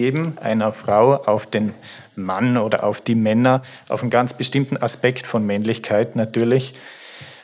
eben 0.00 0.38
einer 0.38 0.72
Frau 0.72 1.14
auf 1.14 1.46
den 1.46 1.74
Mann 2.16 2.56
oder 2.56 2.84
auf 2.84 3.00
die 3.00 3.14
Männer, 3.14 3.62
auf 3.88 4.02
einen 4.02 4.10
ganz 4.10 4.34
bestimmten 4.34 4.76
Aspekt 4.76 5.26
von 5.26 5.46
Männlichkeit 5.46 6.16
natürlich 6.16 6.74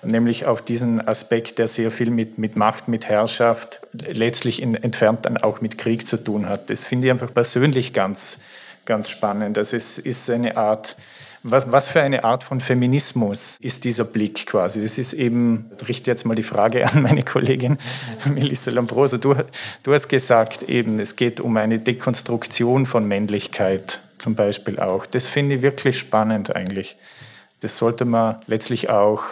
nämlich 0.06 0.46
auf 0.46 0.62
diesen 0.62 1.06
Aspekt, 1.06 1.58
der 1.58 1.68
sehr 1.68 1.90
viel 1.90 2.10
mit, 2.10 2.38
mit 2.38 2.56
Macht, 2.56 2.88
mit 2.88 3.06
Herrschaft, 3.06 3.80
letztlich 3.92 4.62
in, 4.62 4.74
entfernt 4.74 5.26
dann 5.26 5.36
auch 5.36 5.60
mit 5.60 5.78
Krieg 5.78 6.06
zu 6.06 6.16
tun 6.22 6.48
hat. 6.48 6.70
Das 6.70 6.84
finde 6.84 7.06
ich 7.06 7.10
einfach 7.10 7.32
persönlich 7.32 7.92
ganz, 7.92 8.38
ganz 8.84 9.10
spannend. 9.10 9.56
Das 9.56 9.72
ist, 9.72 9.98
ist 9.98 10.30
eine 10.30 10.56
Art, 10.56 10.96
was, 11.48 11.70
was 11.70 11.88
für 11.88 12.02
eine 12.02 12.24
Art 12.24 12.42
von 12.42 12.60
Feminismus 12.60 13.56
ist 13.60 13.84
dieser 13.84 14.04
Blick 14.04 14.46
quasi? 14.46 14.82
Das 14.82 14.98
ist 14.98 15.12
eben, 15.12 15.70
ich 15.80 15.88
richte 15.88 16.10
jetzt 16.10 16.26
mal 16.26 16.34
die 16.34 16.42
Frage 16.42 16.86
an 16.86 17.02
meine 17.02 17.22
Kollegin 17.22 17.78
Melissa 18.24 18.70
Lombroso. 18.70 19.16
Du, 19.16 19.34
du 19.82 19.92
hast 19.92 20.08
gesagt, 20.08 20.64
eben, 20.64 20.98
es 20.98 21.16
geht 21.16 21.40
um 21.40 21.56
eine 21.56 21.78
Dekonstruktion 21.78 22.84
von 22.84 23.06
Männlichkeit 23.06 24.00
zum 24.18 24.34
Beispiel 24.34 24.80
auch. 24.80 25.06
Das 25.06 25.26
finde 25.26 25.56
ich 25.56 25.62
wirklich 25.62 25.98
spannend 25.98 26.54
eigentlich. 26.54 26.96
Das 27.60 27.78
sollte 27.78 28.04
man 28.04 28.36
letztlich 28.46 28.90
auch 28.90 29.22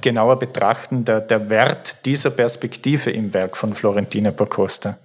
genauer 0.00 0.38
betrachten, 0.38 1.04
der, 1.04 1.20
der 1.20 1.50
Wert 1.50 2.04
dieser 2.04 2.30
Perspektive 2.30 3.10
im 3.10 3.32
Werk 3.34 3.56
von 3.56 3.74
Florentina 3.74 4.30
Pacosta. 4.30 4.98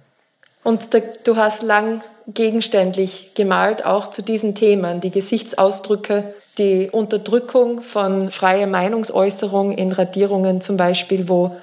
Und 0.64 0.92
da, 0.92 0.98
du 1.22 1.36
hast 1.36 1.62
lang 1.62 2.02
gegenständlich 2.26 3.32
gemalt, 3.34 3.84
auch 3.84 4.10
zu 4.10 4.22
diesen 4.22 4.56
Themen, 4.56 5.00
die 5.00 5.10
Gesichtsausdrücke, 5.10 6.34
die 6.58 6.88
Unterdrückung 6.90 7.82
von 7.82 8.30
freier 8.30 8.66
Meinungsäußerung 8.66 9.72
in 9.72 9.92
Radierungen 9.92 10.60
zum 10.60 10.76
Beispiel, 10.76 11.28
wo 11.28 11.54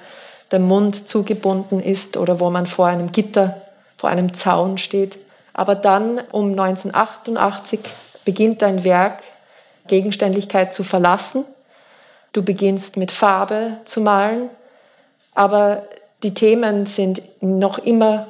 der 0.50 0.60
Mund 0.60 1.08
zugebunden 1.08 1.82
ist 1.82 2.16
oder 2.16 2.40
wo 2.40 2.48
man 2.48 2.66
vor 2.66 2.86
einem 2.86 3.12
Gitter, 3.12 3.60
vor 3.96 4.08
einem 4.08 4.32
Zaun 4.34 4.78
steht. 4.78 5.18
Aber 5.52 5.74
dann 5.74 6.20
um 6.30 6.52
1988 6.52 7.80
beginnt 8.24 8.62
dein 8.62 8.84
Werk 8.84 9.22
Gegenständlichkeit 9.88 10.72
zu 10.72 10.84
verlassen 10.84 11.44
Du 12.32 12.42
beginnst 12.42 12.96
mit 12.96 13.12
Farbe 13.12 13.76
zu 13.84 14.00
malen, 14.00 14.48
aber 15.34 15.82
die 16.22 16.32
Themen 16.32 16.86
sind 16.86 17.20
noch 17.42 17.78
immer 17.78 18.26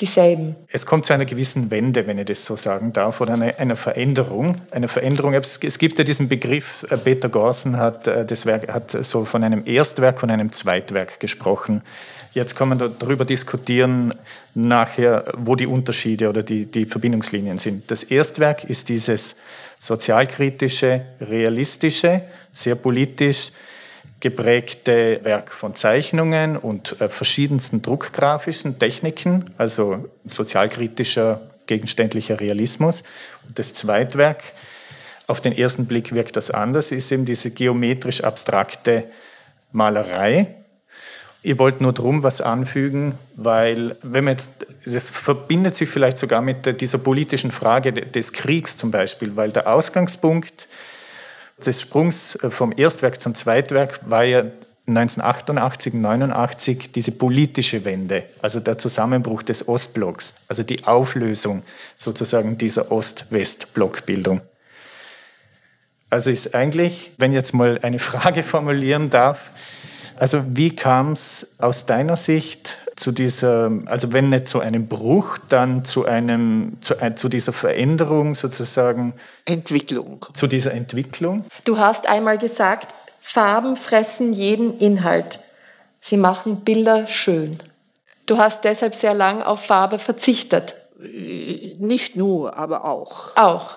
dieselben. 0.00 0.56
Es 0.70 0.86
kommt 0.86 1.06
zu 1.06 1.12
einer 1.12 1.24
gewissen 1.24 1.70
Wende, 1.70 2.06
wenn 2.06 2.18
ich 2.18 2.26
das 2.26 2.44
so 2.44 2.56
sagen 2.56 2.92
darf, 2.92 3.20
oder 3.20 3.34
einer 3.34 3.58
eine 3.58 3.76
Veränderung. 3.76 4.60
Eine 4.70 4.88
Veränderung. 4.88 5.34
Es 5.34 5.78
gibt 5.78 5.98
ja 5.98 6.04
diesen 6.04 6.28
Begriff, 6.28 6.86
äh, 6.88 6.96
Peter 6.96 7.28
Gorsen 7.28 7.76
hat, 7.76 8.06
äh, 8.06 8.24
das 8.24 8.46
Werk, 8.46 8.72
hat 8.72 8.90
so 9.04 9.24
von 9.24 9.42
einem 9.42 9.66
Erstwerk, 9.66 10.20
von 10.20 10.30
einem 10.30 10.52
Zweitwerk 10.52 11.20
gesprochen. 11.20 11.82
Jetzt 12.32 12.54
kann 12.54 12.68
man 12.68 12.78
darüber 12.78 13.24
diskutieren, 13.24 14.14
nachher, 14.54 15.32
wo 15.36 15.56
die 15.56 15.66
Unterschiede 15.66 16.28
oder 16.28 16.42
die, 16.42 16.66
die 16.66 16.84
Verbindungslinien 16.84 17.58
sind. 17.58 17.90
Das 17.90 18.04
Erstwerk 18.04 18.64
ist 18.64 18.88
dieses 18.88 19.36
sozialkritische, 19.78 21.02
realistische, 21.20 22.22
sehr 22.50 22.74
politisch 22.74 23.52
geprägte 24.20 25.20
Werk 25.22 25.52
von 25.52 25.74
Zeichnungen 25.74 26.56
und 26.56 27.00
äh, 27.00 27.08
verschiedensten 27.08 27.82
druckgrafischen 27.82 28.78
Techniken, 28.78 29.44
also 29.58 30.08
sozialkritischer, 30.26 31.40
gegenständlicher 31.66 32.40
Realismus. 32.40 33.04
Und 33.46 33.58
das 33.58 33.74
Zweitwerk, 33.74 34.42
auf 35.26 35.40
den 35.40 35.56
ersten 35.56 35.86
Blick 35.86 36.14
wirkt 36.14 36.36
das 36.36 36.50
anders, 36.50 36.90
ist 36.90 37.12
eben 37.12 37.26
diese 37.26 37.50
geometrisch 37.50 38.24
abstrakte 38.24 39.04
Malerei. 39.72 40.54
Ich 41.42 41.58
wollte 41.58 41.82
nur 41.82 41.92
drum 41.92 42.22
was 42.22 42.40
anfügen, 42.40 43.16
weil 43.36 43.96
wenn 44.02 44.24
man 44.24 44.34
jetzt, 44.34 44.66
das 44.84 45.10
verbindet 45.10 45.76
sich 45.76 45.88
vielleicht 45.88 46.18
sogar 46.18 46.42
mit 46.42 46.80
dieser 46.80 46.98
politischen 46.98 47.52
Frage 47.52 47.92
des 47.92 48.32
Kriegs 48.32 48.76
zum 48.76 48.90
Beispiel, 48.90 49.36
weil 49.36 49.50
der 49.50 49.72
Ausgangspunkt 49.72 50.67
des 51.64 51.82
Sprungs 51.82 52.38
vom 52.48 52.72
Erstwerk 52.76 53.20
zum 53.20 53.34
Zweitwerk 53.34 54.00
war 54.08 54.24
ja 54.24 54.44
1988, 54.86 55.92
89 55.92 56.92
diese 56.92 57.12
politische 57.12 57.84
Wende, 57.84 58.24
also 58.40 58.58
der 58.58 58.78
Zusammenbruch 58.78 59.42
des 59.42 59.68
Ostblocks, 59.68 60.36
also 60.48 60.62
die 60.62 60.84
Auflösung 60.84 61.62
sozusagen 61.98 62.56
dieser 62.56 62.90
Ost-West-Blockbildung. 62.90 64.40
Also 66.08 66.30
ist 66.30 66.54
eigentlich, 66.54 67.12
wenn 67.18 67.32
ich 67.32 67.36
jetzt 67.36 67.52
mal 67.52 67.78
eine 67.82 67.98
Frage 67.98 68.42
formulieren 68.42 69.10
darf, 69.10 69.50
also 70.16 70.42
wie 70.56 70.74
kam 70.74 71.12
es 71.12 71.56
aus 71.58 71.84
deiner 71.84 72.16
Sicht 72.16 72.78
zu 72.98 73.12
dieser, 73.12 73.70
also 73.86 74.12
wenn 74.12 74.28
nicht 74.28 74.48
zu 74.48 74.60
einem 74.60 74.88
Bruch, 74.88 75.38
dann 75.48 75.84
zu 75.84 76.04
einem, 76.04 76.78
zu, 76.80 77.00
äh, 77.00 77.14
zu 77.14 77.28
dieser 77.28 77.52
Veränderung 77.52 78.34
sozusagen? 78.34 79.14
Entwicklung. 79.44 80.26
Zu 80.34 80.48
dieser 80.48 80.72
Entwicklung? 80.72 81.44
Du 81.64 81.78
hast 81.78 82.08
einmal 82.08 82.38
gesagt, 82.38 82.94
Farben 83.20 83.76
fressen 83.76 84.32
jeden 84.32 84.78
Inhalt. 84.78 85.38
Sie 86.00 86.16
machen 86.16 86.62
Bilder 86.62 87.06
schön. 87.06 87.60
Du 88.26 88.38
hast 88.38 88.64
deshalb 88.64 88.94
sehr 88.94 89.14
lang 89.14 89.42
auf 89.42 89.64
Farbe 89.64 89.98
verzichtet. 89.98 90.74
Nicht 91.78 92.16
nur, 92.16 92.56
aber 92.56 92.84
auch. 92.84 93.36
Auch. 93.36 93.76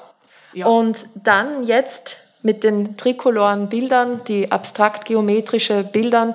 Ja. 0.54 0.66
Und 0.66 1.06
dann 1.16 1.64
jetzt 1.64 2.18
mit 2.44 2.64
den 2.64 2.98
trikoloren 2.98 3.70
Bildern, 3.70 4.22
die 4.28 4.52
abstrakt 4.52 5.06
geometrische 5.06 5.84
Bildern, 5.84 6.34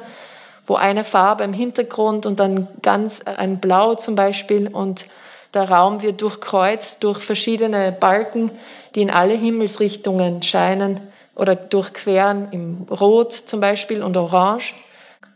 wo 0.66 0.74
eine 0.74 1.04
Farbe 1.04 1.44
im 1.44 1.52
Hintergrund 1.52 2.26
und 2.26 2.40
dann 2.40 2.68
ganz 2.82 3.22
ein 3.22 3.60
Blau 3.60 3.94
zum 3.94 4.14
Beispiel 4.14 4.68
und 4.68 5.06
der 5.54 5.70
Raum 5.70 6.02
wird 6.02 6.20
durchkreuzt 6.20 7.02
durch 7.02 7.20
verschiedene 7.20 7.92
Balken, 7.92 8.50
die 8.94 9.02
in 9.02 9.10
alle 9.10 9.34
Himmelsrichtungen 9.34 10.42
scheinen 10.42 11.00
oder 11.34 11.54
durchqueren 11.54 12.48
im 12.50 12.86
Rot 12.90 13.32
zum 13.32 13.60
Beispiel 13.60 14.02
und 14.02 14.16
Orange. 14.16 14.74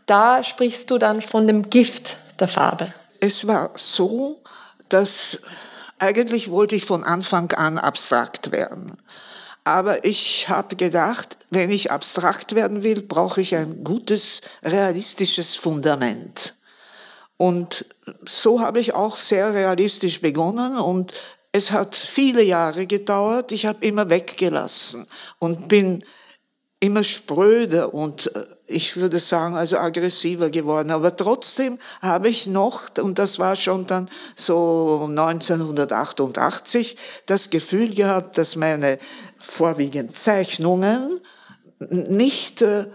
Da 0.05 0.43
sprichst 0.43 0.91
du 0.91 0.97
dann 0.97 1.21
von 1.21 1.47
dem 1.47 1.69
Gift 1.69 2.17
der 2.39 2.47
Farbe. 2.47 2.93
Es 3.19 3.47
war 3.47 3.71
so, 3.75 4.41
dass 4.89 5.41
eigentlich 5.99 6.49
wollte 6.51 6.75
ich 6.75 6.85
von 6.85 7.03
Anfang 7.03 7.51
an 7.53 7.77
abstrakt 7.77 8.51
werden. 8.51 8.97
Aber 9.63 10.03
ich 10.05 10.49
habe 10.49 10.75
gedacht, 10.75 11.37
wenn 11.49 11.69
ich 11.69 11.91
abstrakt 11.91 12.55
werden 12.55 12.83
will, 12.83 13.01
brauche 13.01 13.41
ich 13.41 13.55
ein 13.55 13.83
gutes, 13.83 14.41
realistisches 14.63 15.55
Fundament. 15.55 16.55
Und 17.37 17.85
so 18.27 18.61
habe 18.61 18.79
ich 18.79 18.93
auch 18.93 19.17
sehr 19.17 19.53
realistisch 19.53 20.21
begonnen 20.21 20.77
und 20.77 21.13
es 21.51 21.71
hat 21.71 21.95
viele 21.95 22.43
Jahre 22.43 22.87
gedauert. 22.87 23.51
Ich 23.51 23.65
habe 23.65 23.85
immer 23.85 24.09
weggelassen 24.09 25.07
und 25.39 25.67
bin 25.67 26.03
immer 26.81 27.05
spröder 27.05 27.93
und 27.93 28.35
äh, 28.35 28.43
ich 28.67 28.97
würde 28.97 29.19
sagen, 29.19 29.55
also 29.55 29.77
aggressiver 29.77 30.49
geworden. 30.49 30.91
Aber 30.91 31.15
trotzdem 31.15 31.77
habe 32.01 32.27
ich 32.27 32.47
noch, 32.47 32.89
und 32.97 33.19
das 33.19 33.39
war 33.39 33.55
schon 33.55 33.87
dann 33.87 34.09
so 34.35 35.05
1988, 35.07 36.97
das 37.27 37.49
Gefühl 37.49 37.93
gehabt, 37.93 38.37
dass 38.37 38.55
meine 38.57 38.97
vorwiegend 39.37 40.15
Zeichnungen 40.15 41.21
nicht 41.89 42.61
äh, 42.61 42.87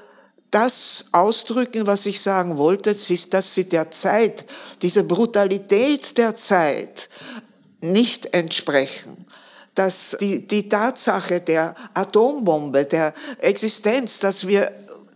das 0.50 1.06
ausdrücken, 1.12 1.86
was 1.86 2.06
ich 2.06 2.20
sagen 2.20 2.56
wollte, 2.56 2.94
dass 2.94 3.54
sie 3.54 3.68
der 3.68 3.90
Zeit, 3.90 4.46
dieser 4.82 5.02
Brutalität 5.02 6.16
der 6.18 6.36
Zeit 6.36 7.08
nicht 7.80 8.34
entsprechen. 8.34 9.25
Dass 9.76 10.16
die, 10.20 10.46
die 10.46 10.68
Tatsache 10.68 11.40
der 11.40 11.76
Atombombe, 11.94 12.84
der 12.84 13.14
Existenz, 13.38 14.18
dass 14.18 14.48
wir 14.48 14.68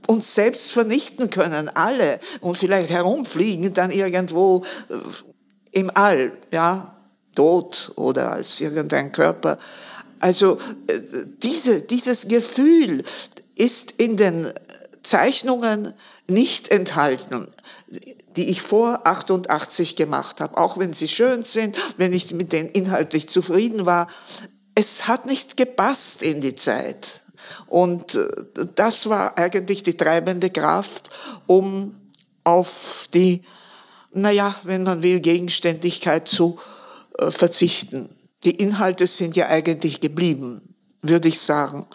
uns 0.07 0.35
selbst 0.35 0.71
vernichten 0.71 1.31
können, 1.31 1.69
alle, 1.69 2.21
und 2.41 2.57
vielleicht 2.57 2.91
herumfliegen 2.91 3.75
dann 3.75 3.91
irgendwo 3.91 4.63
äh, 4.89 5.79
im 5.79 5.91
All, 5.95 6.33
ja, 6.53 6.97
tot 7.35 7.93
oder 7.97 8.33
als 8.33 8.61
irgendein 8.61 9.13
Körper. 9.13 9.59
Also 10.19 10.59
äh, 10.87 11.01
diese, 11.43 11.83
dieses 11.83 12.29
Gefühl 12.29 13.05
ist 13.57 13.93
in 13.93 14.17
den 14.17 14.53
Zeichnungen 15.03 15.95
nicht 16.29 16.69
enthalten, 16.69 17.49
die 18.37 18.51
ich 18.51 18.63
vor 18.63 19.01
88 19.05 19.97
gemacht 19.97 20.41
habe, 20.41 20.57
auch 20.57 20.79
wenn 20.79 20.93
sie 20.93 21.09
schön 21.09 21.43
sind, 21.43 21.77
wenn 21.97 22.13
ich 22.13 22.33
mit 22.33 22.53
denen 22.53 22.69
inhaltlich 22.69 23.29
zufrieden 23.29 23.87
war. 23.87 24.07
Es 24.75 25.09
hat 25.09 25.27
nicht 25.27 25.57
gepasst 25.57 26.23
in 26.23 26.41
die 26.41 26.55
Zeit. 26.55 27.21
Und 27.67 28.15
äh, 28.15 28.29
das 28.75 29.09
war 29.09 29.37
eigentlich 29.37 29.83
die 29.83 29.97
treibende 29.97 30.51
Kraft, 30.51 31.11
um 31.47 31.97
auf 32.45 33.09
die, 33.13 33.43
naja, 34.13 34.55
wenn 34.63 34.85
man 34.85 35.03
will, 35.03 35.21
Gegenständigkeit 35.21 36.29
zu 36.29 36.59
äh, 37.19 37.31
verzichten. 37.31 38.09
Die 38.45 38.53
Inhalte 38.53 39.07
sind 39.07 39.37
ja 39.37 39.49
eigentlich 39.49 40.01
geblieben, 40.01 40.75
würde 41.03 41.29
ich 41.29 41.41
sagen. 41.41 41.87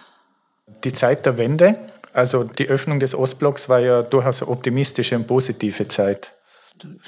Die 0.84 0.94
Zeit 0.94 1.26
der 1.26 1.38
Wende, 1.38 1.80
also 2.16 2.46
die 2.46 2.70
Öffnung 2.70 3.02
des 3.02 3.14
Ostblocks 3.14 3.68
war 3.68 3.80
ja 3.80 4.02
durchaus 4.02 4.42
eine 4.42 4.50
optimistische 4.50 5.18
und 5.18 5.28
positive 5.28 5.86
Zeit. 5.90 6.32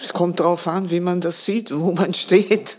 Es 0.02 0.12
kommt 0.12 0.42
darauf 0.42 0.68
an, 0.68 0.90
wie 0.92 1.00
man 1.00 1.22
das 1.22 1.46
sieht, 1.46 1.74
wo 1.74 1.94
man 1.94 2.14
steht. 2.14 2.76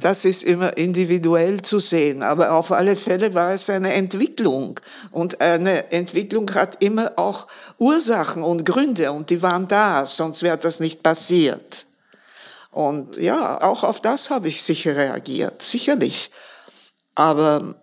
Das 0.00 0.24
ist 0.24 0.42
immer 0.42 0.76
individuell 0.76 1.62
zu 1.62 1.78
sehen. 1.78 2.22
Aber 2.24 2.52
auf 2.52 2.72
alle 2.72 2.96
Fälle 2.96 3.32
war 3.32 3.52
es 3.52 3.70
eine 3.70 3.92
Entwicklung. 3.94 4.80
Und 5.12 5.40
eine 5.40 5.92
Entwicklung 5.92 6.52
hat 6.52 6.82
immer 6.82 7.12
auch 7.16 7.46
Ursachen 7.78 8.42
und 8.42 8.66
Gründe. 8.66 9.12
Und 9.12 9.30
die 9.30 9.40
waren 9.40 9.68
da, 9.68 10.06
sonst 10.06 10.42
wäre 10.42 10.58
das 10.58 10.80
nicht 10.80 11.02
passiert. 11.02 11.86
Und 12.72 13.16
ja, 13.18 13.62
auch 13.62 13.84
auf 13.84 14.00
das 14.00 14.30
habe 14.30 14.48
ich 14.48 14.62
sicher 14.62 14.96
reagiert, 14.96 15.62
sicherlich. 15.62 16.32
Aber 17.14 17.76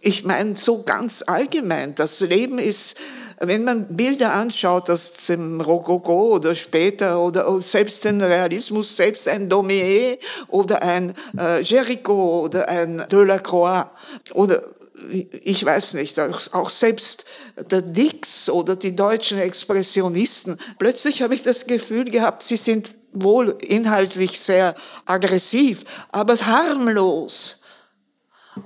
ich 0.00 0.24
meine, 0.24 0.56
so 0.56 0.82
ganz 0.82 1.22
allgemein, 1.26 1.94
das 1.94 2.20
Leben 2.20 2.58
ist, 2.58 2.96
wenn 3.40 3.64
man 3.64 3.96
Bilder 3.96 4.32
anschaut 4.32 4.88
aus 4.90 5.12
dem 5.28 5.60
Rokoko 5.60 6.34
oder 6.34 6.54
später 6.54 7.20
oder 7.20 7.60
selbst 7.60 8.04
den 8.04 8.20
Realismus, 8.20 8.96
selbst 8.96 9.26
ein 9.26 9.48
Daumier 9.48 10.18
oder 10.48 10.82
ein 10.82 11.14
äh, 11.38 11.60
Jericho 11.62 12.44
oder 12.44 12.68
ein 12.68 13.04
Delacroix 13.10 13.86
oder 14.34 14.62
ich 15.42 15.64
weiß 15.64 15.94
nicht, 15.94 16.18
auch 16.20 16.70
selbst 16.70 17.24
der 17.56 17.82
Dix 17.82 18.48
oder 18.48 18.76
die 18.76 18.94
deutschen 18.94 19.38
Expressionisten, 19.38 20.58
plötzlich 20.78 21.20
habe 21.20 21.34
ich 21.34 21.42
das 21.42 21.66
Gefühl 21.66 22.04
gehabt, 22.04 22.42
sie 22.42 22.56
sind 22.56 22.94
wohl 23.12 23.56
inhaltlich 23.60 24.40
sehr 24.40 24.74
aggressiv, 25.04 25.84
aber 26.10 26.34
harmlos. 26.36 27.62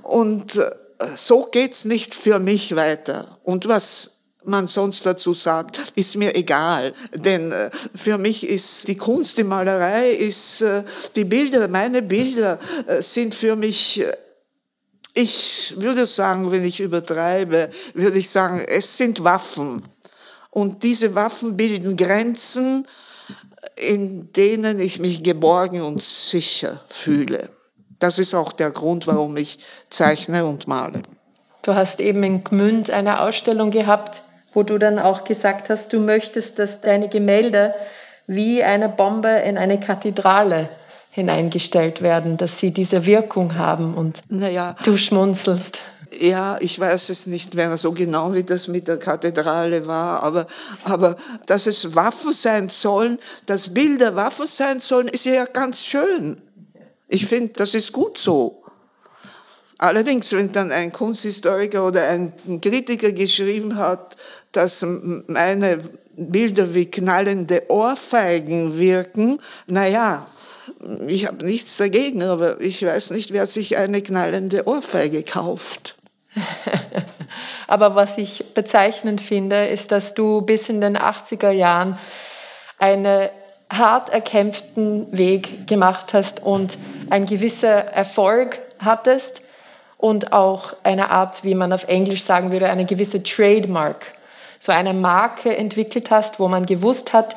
Und 0.03 0.55
äh, 0.55 0.71
so 1.15 1.47
geht's 1.51 1.85
nicht 1.85 2.13
für 2.13 2.39
mich 2.39 2.75
weiter. 2.75 3.39
Und 3.43 3.67
was 3.67 4.19
man 4.45 4.67
sonst 4.67 5.05
dazu 5.05 5.33
sagt, 5.33 5.79
ist 5.95 6.15
mir 6.15 6.35
egal. 6.35 6.93
Denn 7.13 7.51
äh, 7.51 7.69
für 7.95 8.17
mich 8.17 8.47
ist 8.47 8.87
die 8.87 8.97
Kunst, 8.97 9.37
die 9.37 9.43
Malerei, 9.43 10.11
ist 10.11 10.61
äh, 10.61 10.83
die 11.15 11.25
Bilder, 11.25 11.67
meine 11.67 12.01
Bilder 12.01 12.57
sind 12.99 13.35
für 13.35 13.55
mich, 13.55 14.03
ich 15.13 15.73
würde 15.77 16.05
sagen, 16.05 16.51
wenn 16.51 16.63
ich 16.63 16.79
übertreibe, 16.79 17.69
würde 17.93 18.19
ich 18.19 18.29
sagen, 18.29 18.63
es 18.67 18.97
sind 18.97 19.23
Waffen. 19.23 19.81
Und 20.51 20.83
diese 20.83 21.13
Waffen 21.15 21.57
bilden 21.57 21.95
Grenzen, 21.95 22.87
in 23.75 24.31
denen 24.33 24.79
ich 24.79 24.99
mich 24.99 25.23
geborgen 25.23 25.81
und 25.81 26.01
sicher 26.01 26.83
fühle. 26.89 27.49
Das 27.99 28.17
ist 28.17 28.33
auch 28.33 28.53
der 28.53 28.71
Grund, 28.71 29.07
warum 29.07 29.37
ich 29.37 29.59
zeichne 29.89 30.45
und 30.45 30.67
male. 30.67 31.01
Du 31.61 31.75
hast 31.75 31.99
eben 31.99 32.23
in 32.23 32.43
Gmünd 32.43 32.89
eine 32.89 33.21
Ausstellung 33.21 33.71
gehabt, 33.71 34.23
wo 34.53 34.63
du 34.63 34.77
dann 34.77 34.97
auch 34.97 35.25
gesagt 35.25 35.69
hast, 35.69 35.93
du 35.93 35.99
möchtest, 35.99 36.57
dass 36.57 36.81
deine 36.81 37.09
Gemälde 37.09 37.73
wie 38.27 38.63
eine 38.63 38.89
Bombe 38.89 39.29
in 39.29 39.57
eine 39.57 39.79
Kathedrale 39.79 40.69
hineingestellt 41.11 42.01
werden, 42.01 42.37
dass 42.37 42.59
sie 42.59 42.71
diese 42.71 43.05
Wirkung 43.05 43.55
haben 43.55 43.95
und 43.95 44.21
Naja, 44.29 44.75
du 44.83 44.97
schmunzelst. 44.97 45.81
Ja, 46.19 46.57
ich 46.59 46.79
weiß 46.79 47.09
es 47.09 47.27
nicht 47.27 47.53
mehr 47.53 47.77
so 47.77 47.91
genau, 47.91 48.33
wie 48.33 48.43
das 48.43 48.67
mit 48.67 48.87
der 48.87 48.97
Kathedrale 48.97 49.85
war, 49.85 50.23
aber, 50.23 50.47
aber 50.83 51.17
dass 51.45 51.67
es 51.67 51.93
Waffen 51.95 52.33
sein 52.33 52.69
sollen, 52.69 53.19
dass 53.45 53.73
Bilder 53.73 54.15
Waffen 54.15 54.47
sein 54.47 54.79
sollen, 54.79 55.07
ist 55.07 55.25
ja 55.25 55.45
ganz 55.45 55.85
schön. 55.85 56.37
Ich 57.09 57.25
finde, 57.25 57.53
das 57.53 57.73
ist 57.73 57.91
gut 57.91 58.17
so. 58.17 58.63
Allerdings, 59.77 60.31
wenn 60.31 60.51
dann 60.51 60.71
ein 60.71 60.91
Kunsthistoriker 60.91 61.85
oder 61.85 62.07
ein 62.07 62.33
Kritiker 62.61 63.11
geschrieben 63.11 63.77
hat, 63.77 64.15
dass 64.51 64.85
meine 65.27 65.79
Bilder 66.15 66.73
wie 66.73 66.85
knallende 66.85 67.63
Ohrfeigen 67.69 68.77
wirken, 68.77 69.39
na 69.67 69.87
ja, 69.87 70.27
ich 71.07 71.25
habe 71.27 71.43
nichts 71.45 71.77
dagegen, 71.77 72.21
aber 72.23 72.61
ich 72.61 72.85
weiß 72.85 73.11
nicht, 73.11 73.31
wer 73.31 73.47
sich 73.47 73.77
eine 73.77 74.01
knallende 74.01 74.67
Ohrfeige 74.67 75.23
kauft. 75.23 75.95
Aber 77.67 77.95
was 77.95 78.17
ich 78.17 78.53
bezeichnend 78.53 79.21
finde, 79.21 79.67
ist, 79.67 79.91
dass 79.91 80.13
du 80.13 80.41
bis 80.41 80.69
in 80.69 80.81
den 80.81 80.97
80er 80.97 81.51
Jahren 81.51 81.97
einen 82.77 83.29
hart 83.71 84.09
erkämpften 84.09 85.07
Weg 85.15 85.67
gemacht 85.67 86.13
hast 86.13 86.41
und 86.41 86.77
ein 87.09 87.25
gewisser 87.25 87.69
Erfolg 87.69 88.59
hattest 88.79 89.41
und 89.97 90.31
auch 90.31 90.73
eine 90.83 91.11
Art, 91.11 91.43
wie 91.43 91.55
man 91.55 91.73
auf 91.73 91.87
Englisch 91.87 92.23
sagen 92.23 92.51
würde, 92.51 92.69
eine 92.69 92.85
gewisse 92.85 93.21
Trademark, 93.21 94.13
so 94.59 94.71
eine 94.71 94.93
Marke 94.93 95.55
entwickelt 95.55 96.09
hast, 96.11 96.39
wo 96.39 96.47
man 96.47 96.65
gewusst 96.65 97.13
hat, 97.13 97.35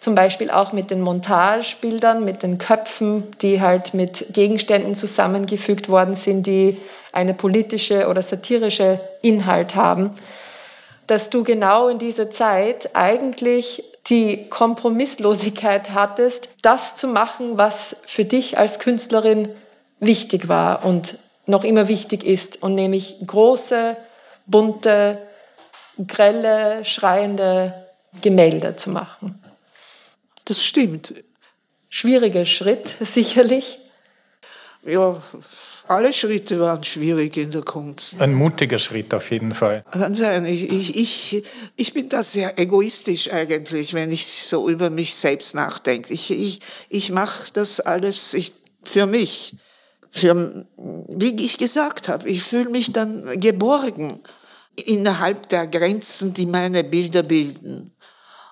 zum 0.00 0.14
Beispiel 0.14 0.50
auch 0.50 0.72
mit 0.72 0.90
den 0.90 1.00
Montagebildern, 1.00 2.24
mit 2.24 2.42
den 2.42 2.58
Köpfen, 2.58 3.24
die 3.42 3.60
halt 3.60 3.94
mit 3.94 4.26
Gegenständen 4.32 4.94
zusammengefügt 4.94 5.88
worden 5.88 6.14
sind, 6.14 6.46
die 6.46 6.76
eine 7.12 7.34
politische 7.34 8.08
oder 8.08 8.22
satirische 8.22 9.00
Inhalt 9.22 9.74
haben, 9.74 10.10
dass 11.06 11.30
du 11.30 11.44
genau 11.44 11.88
in 11.88 11.98
dieser 11.98 12.30
Zeit 12.30 12.90
eigentlich 12.94 13.82
die 14.08 14.48
Kompromisslosigkeit 14.48 15.90
hattest, 15.90 16.50
das 16.62 16.96
zu 16.96 17.08
machen, 17.08 17.58
was 17.58 17.96
für 18.06 18.24
dich 18.24 18.58
als 18.58 18.78
Künstlerin 18.78 19.48
wichtig 19.98 20.48
war 20.48 20.84
und 20.84 21.18
noch 21.46 21.64
immer 21.64 21.88
wichtig 21.88 22.24
ist, 22.24 22.62
und 22.62 22.74
nämlich 22.74 23.16
große, 23.24 23.96
bunte, 24.46 25.18
grelle, 26.06 26.84
schreiende 26.84 27.86
Gemälde 28.22 28.76
zu 28.76 28.90
machen. 28.90 29.42
Das 30.44 30.64
stimmt. 30.64 31.14
Schwieriger 31.88 32.44
Schritt, 32.44 32.96
sicherlich. 33.00 33.78
Ja, 34.84 35.22
alle 35.88 36.12
Schritte 36.12 36.60
waren 36.60 36.84
schwierig 36.84 37.36
in 37.36 37.50
der 37.50 37.62
Kunst. 37.62 38.20
Ein 38.20 38.34
mutiger 38.34 38.78
Schritt 38.78 39.12
auf 39.14 39.30
jeden 39.30 39.54
Fall. 39.54 39.84
Kann 39.90 40.14
sein. 40.14 40.44
Ich, 40.44 40.70
ich, 40.70 40.96
ich, 40.96 41.44
ich 41.76 41.94
bin 41.94 42.08
da 42.08 42.22
sehr 42.22 42.58
egoistisch 42.58 43.32
eigentlich, 43.32 43.94
wenn 43.94 44.10
ich 44.10 44.26
so 44.26 44.68
über 44.68 44.90
mich 44.90 45.14
selbst 45.14 45.54
nachdenke. 45.54 46.12
Ich, 46.12 46.30
ich, 46.30 46.60
ich 46.88 47.10
mache 47.10 47.52
das 47.52 47.80
alles 47.80 48.34
ich, 48.34 48.52
für 48.84 49.06
mich. 49.06 49.56
Für, 50.10 50.66
wie 51.08 51.34
ich 51.44 51.58
gesagt 51.58 52.08
habe, 52.08 52.28
ich 52.28 52.42
fühle 52.42 52.70
mich 52.70 52.92
dann 52.92 53.24
geborgen 53.38 54.20
innerhalb 54.76 55.48
der 55.48 55.66
Grenzen, 55.66 56.32
die 56.34 56.46
meine 56.46 56.84
Bilder 56.84 57.22
bilden. 57.22 57.92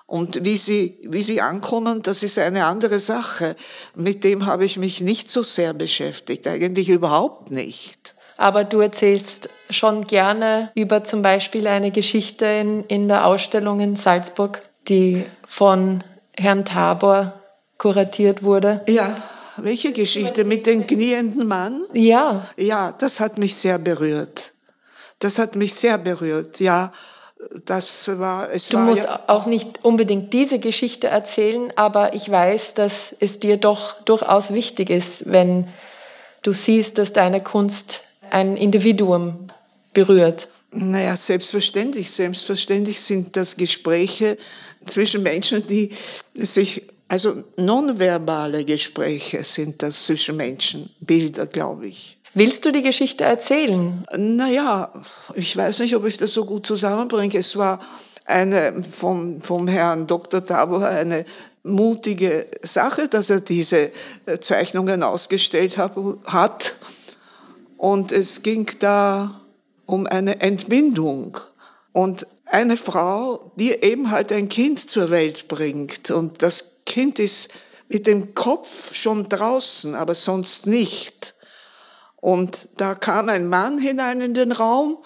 Und 0.07 0.43
wie 0.43 0.55
sie, 0.55 0.99
wie 1.03 1.21
sie 1.21 1.41
ankommen, 1.41 2.03
das 2.03 2.21
ist 2.21 2.37
eine 2.37 2.65
andere 2.65 2.99
Sache. 2.99 3.55
Mit 3.95 4.23
dem 4.23 4.45
habe 4.45 4.63
ich 4.65 4.77
mich 4.77 5.01
nicht 5.01 5.29
so 5.29 5.41
sehr 5.41 5.73
beschäftigt, 5.73 6.47
eigentlich 6.47 6.89
überhaupt 6.89 7.49
nicht. 7.49 8.13
Aber 8.37 8.65
du 8.65 8.81
erzählst 8.81 9.49
schon 9.69 10.05
gerne 10.05 10.71
über 10.75 11.03
zum 11.03 11.21
Beispiel 11.21 11.65
eine 11.67 11.89
Geschichte 11.89 12.45
in, 12.45 12.83
in 12.83 13.07
der 13.07 13.25
Ausstellung 13.25 13.79
in 13.79 13.95
Salzburg, 13.95 14.61
die 14.87 15.23
von 15.47 16.03
Herrn 16.37 16.65
Tabor 16.65 17.33
kuratiert 17.77 18.43
wurde. 18.43 18.81
Ja, 18.87 19.23
welche 19.57 19.91
Geschichte 19.91 20.43
mit 20.43 20.67
dem 20.67 20.85
knienden 20.85 21.47
Mann? 21.47 21.83
Ja. 21.93 22.47
Ja, 22.57 22.91
das 22.91 23.19
hat 23.19 23.37
mich 23.37 23.55
sehr 23.55 23.79
berührt. 23.79 24.53
Das 25.19 25.39
hat 25.39 25.55
mich 25.55 25.73
sehr 25.73 25.97
berührt, 25.97 26.59
ja 26.59 26.91
das 27.65 28.17
war, 28.19 28.51
es 28.51 28.69
du 28.69 28.77
war 28.77 28.85
musst 28.85 29.03
ja, 29.03 29.23
auch 29.27 29.45
nicht 29.45 29.83
unbedingt 29.83 30.33
diese 30.33 30.59
Geschichte 30.59 31.07
erzählen, 31.07 31.71
aber 31.75 32.13
ich 32.13 32.29
weiß, 32.29 32.73
dass 32.73 33.15
es 33.19 33.39
dir 33.39 33.57
doch 33.57 34.01
durchaus 34.01 34.53
wichtig 34.53 34.89
ist, 34.89 35.31
wenn 35.31 35.67
du 36.41 36.53
siehst, 36.53 36.97
dass 36.97 37.13
deine 37.13 37.41
Kunst 37.41 38.01
ein 38.29 38.57
Individuum 38.57 39.47
berührt. 39.93 40.47
Naja, 40.71 41.15
selbstverständlich. 41.15 42.11
Selbstverständlich 42.11 43.01
sind 43.01 43.35
das 43.35 43.55
Gespräche 43.55 44.37
zwischen 44.85 45.23
Menschen, 45.23 45.65
die 45.67 45.91
sich, 46.33 46.83
also 47.07 47.43
nonverbale 47.57 48.65
Gespräche 48.65 49.43
sind 49.43 49.81
das 49.81 50.05
zwischen 50.05 50.35
Menschen, 50.35 50.89
Bilder, 50.99 51.47
glaube 51.47 51.87
ich. 51.87 52.17
Willst 52.37 52.65
du 52.65 52.73
die 52.73 52.81
Geschichte 52.81 53.23
erzählen? 53.23 54.05
Naja, 54.13 54.91
ich 55.35 55.55
weiß 55.55 55.79
nicht, 55.79 55.95
ob 55.95 56.05
ich 56.05 56.17
das 56.17 56.33
so 56.33 56.43
gut 56.43 56.67
zusammenbringe. 56.67 57.37
Es 57.37 57.55
war 57.55 57.79
eine 58.25 58.83
vom, 58.83 59.41
vom 59.41 59.69
Herrn 59.69 60.05
Dr. 60.05 60.45
Tabor 60.45 60.85
eine 60.85 61.23
mutige 61.63 62.47
Sache, 62.61 63.07
dass 63.07 63.29
er 63.29 63.39
diese 63.39 63.89
äh, 64.25 64.37
Zeichnungen 64.41 65.01
ausgestellt 65.01 65.77
hat. 65.77 66.75
Und 67.77 68.11
es 68.11 68.41
ging 68.41 68.69
da 68.79 69.39
um 69.85 70.05
eine 70.05 70.41
Entbindung. 70.41 71.37
Und 71.93 72.27
eine 72.47 72.75
Frau, 72.75 73.53
die 73.55 73.71
eben 73.71 74.11
halt 74.11 74.33
ein 74.33 74.49
Kind 74.49 74.89
zur 74.89 75.09
Welt 75.09 75.47
bringt. 75.47 76.11
Und 76.11 76.41
das 76.41 76.81
Kind 76.85 77.17
ist 77.17 77.47
mit 77.87 78.07
dem 78.07 78.35
Kopf 78.35 78.93
schon 78.93 79.29
draußen, 79.29 79.95
aber 79.95 80.15
sonst 80.15 80.67
nicht. 80.67 81.35
Und 82.25 82.69
da 82.77 82.95
kam 82.95 83.29
ein 83.29 83.47
Mann 83.47 83.77
hinein 83.77 84.19
in 84.19 84.33
den 84.33 84.51
Raum 84.51 84.97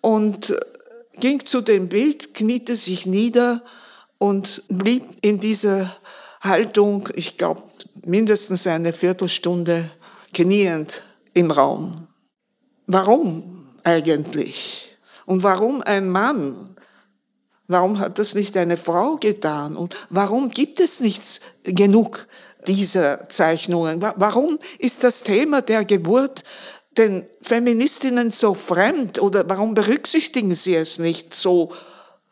und 0.00 0.56
ging 1.18 1.44
zu 1.44 1.60
dem 1.60 1.88
Bild, 1.88 2.34
kniete 2.34 2.76
sich 2.76 3.04
nieder 3.04 3.64
und 4.18 4.62
blieb 4.68 5.02
in 5.22 5.40
dieser 5.40 5.96
Haltung, 6.40 7.08
ich 7.16 7.36
glaube, 7.36 7.64
mindestens 8.06 8.64
eine 8.68 8.92
Viertelstunde 8.92 9.90
kniend 10.32 11.02
im 11.34 11.50
Raum. 11.50 12.06
Warum 12.86 13.66
eigentlich? 13.82 14.96
Und 15.26 15.42
warum 15.42 15.82
ein 15.82 16.08
Mann? 16.08 16.76
Warum 17.66 17.98
hat 17.98 18.20
das 18.20 18.36
nicht 18.36 18.56
eine 18.56 18.76
Frau 18.76 19.16
getan? 19.16 19.76
Und 19.76 19.96
warum 20.10 20.50
gibt 20.50 20.78
es 20.78 21.00
nicht 21.00 21.40
genug 21.64 22.28
dieser 22.68 23.28
Zeichnungen? 23.28 24.00
Warum 24.00 24.58
ist 24.78 25.02
das 25.02 25.22
Thema 25.22 25.62
der 25.62 25.84
Geburt 25.84 26.44
den 26.96 27.26
Feministinnen 27.42 28.30
so 28.30 28.54
fremd 28.54 29.20
oder 29.20 29.48
warum 29.48 29.74
berücksichtigen 29.74 30.54
sie 30.54 30.76
es 30.76 30.98
nicht 30.98 31.34
so 31.34 31.72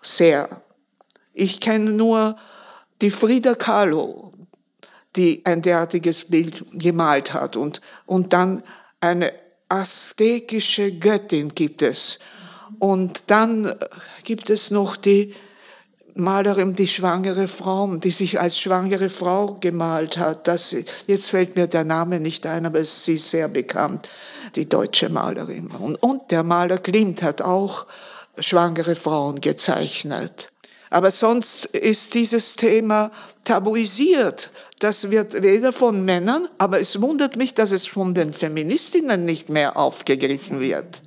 sehr? 0.01 0.63
Ich 1.33 1.61
kenne 1.61 1.93
nur 1.93 2.37
die 3.01 3.11
Frida 3.11 3.55
Kahlo, 3.55 4.33
die 5.17 5.43
ein 5.45 5.63
derartiges 5.63 6.25
Bild 6.25 6.65
gemalt 6.73 7.33
hat 7.33 7.57
und, 7.57 7.81
und 8.07 8.33
dann 8.33 8.63
eine 9.01 9.33
askekische 9.69 10.93
Göttin 10.93 11.55
gibt 11.55 11.83
es. 11.83 12.19
Und 12.79 13.25
dann 13.29 13.75
gibt 14.25 14.51
es 14.51 14.71
noch 14.71 14.97
die 14.97 15.35
Malerin, 16.17 16.75
die 16.75 16.89
schwangere 16.89 17.47
Frau, 17.47 17.87
die 17.97 18.11
sich 18.11 18.41
als 18.41 18.59
schwangere 18.59 19.11
Frau 19.11 19.57
gemalt 19.61 20.17
hat. 20.17 20.49
Das, 20.49 20.75
jetzt 21.07 21.31
fällt 21.31 21.57
mir 21.57 21.67
der 21.67 21.85
Name 21.85 22.21
nicht 22.21 22.47
ein, 22.47 22.67
aber 22.67 22.85
sie 22.85 23.15
ist 23.15 23.31
sehr 23.31 23.49
bekannt, 23.49 24.09
die 24.55 24.69
deutsche 24.69 25.09
Malerin. 25.09 25.69
Und, 25.69 25.97
und 25.97 26.31
der 26.31 26.43
Maler 26.43 26.79
Klimt 26.79 27.23
hat 27.23 27.43
auch 27.43 27.87
schwangere 28.39 28.95
Frauen 28.95 29.41
gezeichnet. 29.41 30.49
Aber 30.91 31.11
sonst 31.11 31.67
ist 31.67 32.15
dieses 32.15 32.57
Thema 32.57 33.11
tabuisiert. 33.45 34.51
Das 34.79 35.11
wird 35.11 35.43
weder 35.43 35.73
von 35.73 36.05
Männern, 36.05 36.49
aber 36.59 36.81
es 36.81 37.01
wundert 37.01 37.37
mich, 37.37 37.55
dass 37.55 37.71
es 37.71 37.87
von 37.87 38.15
den 38.15 38.33
Feministinnen 38.33 39.25
nicht 39.25 39.49
mehr 39.49 39.77
aufgegriffen 39.77 40.61
wird. 40.61 41.03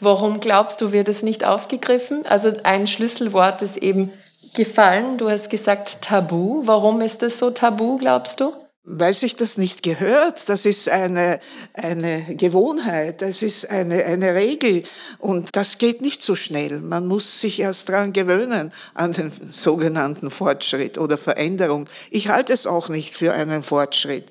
Warum 0.00 0.40
glaubst 0.40 0.80
du, 0.80 0.92
wird 0.92 1.08
es 1.08 1.22
nicht 1.22 1.44
aufgegriffen? 1.44 2.26
Also 2.26 2.52
ein 2.62 2.86
Schlüsselwort 2.86 3.62
ist 3.62 3.76
eben 3.76 4.12
gefallen. 4.54 5.18
Du 5.18 5.30
hast 5.30 5.50
gesagt 5.50 6.02
Tabu. 6.02 6.62
Warum 6.64 7.00
ist 7.00 7.22
das 7.22 7.38
so 7.38 7.50
tabu, 7.50 7.98
glaubst 7.98 8.40
du? 8.40 8.52
weil 8.84 9.14
sich 9.14 9.34
das 9.34 9.56
nicht 9.56 9.82
gehört. 9.82 10.48
Das 10.48 10.66
ist 10.66 10.90
eine, 10.90 11.40
eine 11.72 12.22
Gewohnheit, 12.36 13.22
das 13.22 13.42
ist 13.42 13.70
eine, 13.70 14.04
eine 14.04 14.34
Regel 14.34 14.82
und 15.18 15.56
das 15.56 15.78
geht 15.78 16.02
nicht 16.02 16.22
so 16.22 16.36
schnell. 16.36 16.82
Man 16.82 17.06
muss 17.06 17.40
sich 17.40 17.60
erst 17.60 17.88
dran 17.88 18.12
gewöhnen 18.12 18.72
an 18.92 19.12
den 19.12 19.32
sogenannten 19.48 20.30
Fortschritt 20.30 20.98
oder 20.98 21.16
Veränderung. 21.16 21.88
Ich 22.10 22.28
halte 22.28 22.52
es 22.52 22.66
auch 22.66 22.90
nicht 22.90 23.14
für 23.14 23.32
einen 23.32 23.62
Fortschritt. 23.62 24.26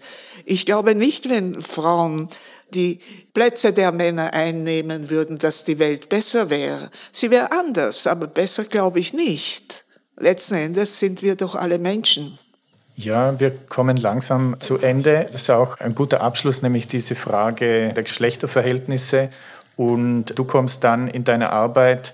Ich 0.45 0.65
glaube 0.65 0.93
nicht, 0.93 1.29
wenn 1.29 1.61
Frauen 1.61 2.29
die 2.69 2.99
Plätze 3.33 3.73
der 3.73 3.91
Männer 3.91 4.33
einnehmen 4.33 5.09
würden, 5.09 5.37
dass 5.37 5.63
die 5.63 5.79
Welt 5.79 6.09
besser 6.09 6.49
wäre. 6.49 6.91
Sie 7.11 7.31
wäre 7.31 7.51
anders, 7.51 8.07
aber 8.07 8.27
besser 8.27 8.65
glaube 8.65 8.99
ich 8.99 9.13
nicht. 9.13 9.82
Letzten 10.23 10.55
Endes 10.55 10.99
sind 10.99 11.21
wir 11.21 11.35
doch 11.35 11.53
alle 11.53 11.77
Menschen. 11.77 12.39
Ja, 12.95 13.37
wir 13.41 13.51
kommen 13.51 13.97
langsam 13.97 14.55
zu 14.61 14.77
Ende. 14.77 15.27
Das 15.29 15.41
ist 15.41 15.49
auch 15.49 15.81
ein 15.81 15.95
guter 15.95 16.21
Abschluss, 16.21 16.61
nämlich 16.61 16.87
diese 16.87 17.15
Frage 17.15 17.91
der 17.93 18.03
Geschlechterverhältnisse. 18.03 19.29
Und 19.75 20.39
du 20.39 20.45
kommst 20.45 20.85
dann 20.85 21.09
in 21.09 21.25
deiner 21.25 21.51
Arbeit 21.51 22.13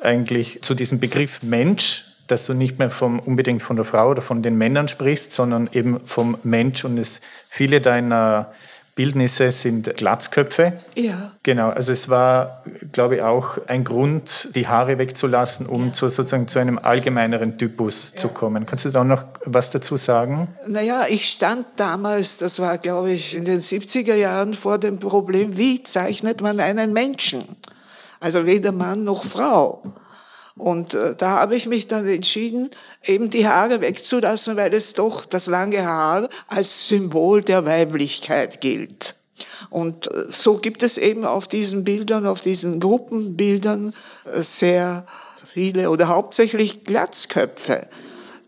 eigentlich 0.00 0.62
zu 0.62 0.74
diesem 0.74 0.98
Begriff 0.98 1.44
Mensch, 1.44 2.06
dass 2.26 2.44
du 2.44 2.54
nicht 2.54 2.80
mehr 2.80 2.90
vom, 2.90 3.20
unbedingt 3.20 3.62
von 3.62 3.76
der 3.76 3.84
Frau 3.84 4.10
oder 4.10 4.22
von 4.22 4.42
den 4.42 4.58
Männern 4.58 4.88
sprichst, 4.88 5.32
sondern 5.32 5.70
eben 5.72 6.04
vom 6.06 6.36
Mensch. 6.42 6.84
Und 6.84 6.98
es 6.98 7.20
viele 7.48 7.80
deiner 7.80 8.52
Bildnisse 8.94 9.50
sind 9.50 9.96
Glatzköpfe. 9.96 10.74
Ja. 10.94 11.32
Genau, 11.42 11.70
also 11.70 11.92
es 11.92 12.08
war, 12.08 12.62
glaube 12.92 13.16
ich, 13.16 13.22
auch 13.22 13.58
ein 13.66 13.82
Grund, 13.82 14.48
die 14.54 14.68
Haare 14.68 14.98
wegzulassen, 14.98 15.66
um 15.66 15.92
zu, 15.92 16.08
sozusagen 16.08 16.46
zu 16.46 16.60
einem 16.60 16.78
allgemeineren 16.78 17.58
Typus 17.58 18.12
ja. 18.14 18.20
zu 18.20 18.28
kommen. 18.28 18.66
Kannst 18.66 18.84
du 18.84 18.90
da 18.90 19.02
noch 19.02 19.24
was 19.44 19.70
dazu 19.70 19.96
sagen? 19.96 20.48
Naja, 20.68 21.06
ich 21.08 21.28
stand 21.28 21.66
damals, 21.76 22.38
das 22.38 22.60
war, 22.60 22.78
glaube 22.78 23.10
ich, 23.10 23.34
in 23.34 23.44
den 23.44 23.58
70er 23.58 24.14
Jahren 24.14 24.54
vor 24.54 24.78
dem 24.78 25.00
Problem, 25.00 25.56
wie 25.56 25.82
zeichnet 25.82 26.40
man 26.40 26.60
einen 26.60 26.92
Menschen? 26.92 27.44
Also 28.20 28.46
weder 28.46 28.70
Mann 28.70 29.02
noch 29.02 29.24
Frau. 29.24 29.82
Und 30.56 30.94
äh, 30.94 31.16
da 31.16 31.30
habe 31.30 31.56
ich 31.56 31.66
mich 31.66 31.88
dann 31.88 32.06
entschieden, 32.06 32.70
eben 33.04 33.30
die 33.30 33.46
Haare 33.46 33.80
wegzulassen, 33.80 34.56
weil 34.56 34.72
es 34.72 34.94
doch 34.94 35.24
das 35.24 35.46
lange 35.46 35.84
Haar 35.84 36.28
als 36.46 36.88
Symbol 36.88 37.42
der 37.42 37.66
Weiblichkeit 37.66 38.60
gilt. 38.60 39.16
Und 39.70 40.06
äh, 40.12 40.26
so 40.30 40.58
gibt 40.58 40.82
es 40.82 40.96
eben 40.96 41.24
auf 41.24 41.48
diesen 41.48 41.82
Bildern, 41.82 42.26
auf 42.26 42.42
diesen 42.42 42.78
Gruppenbildern 42.78 43.94
äh, 44.32 44.42
sehr 44.42 45.06
viele 45.52 45.90
oder 45.90 46.08
hauptsächlich 46.08 46.84
Glatzköpfe. 46.84 47.88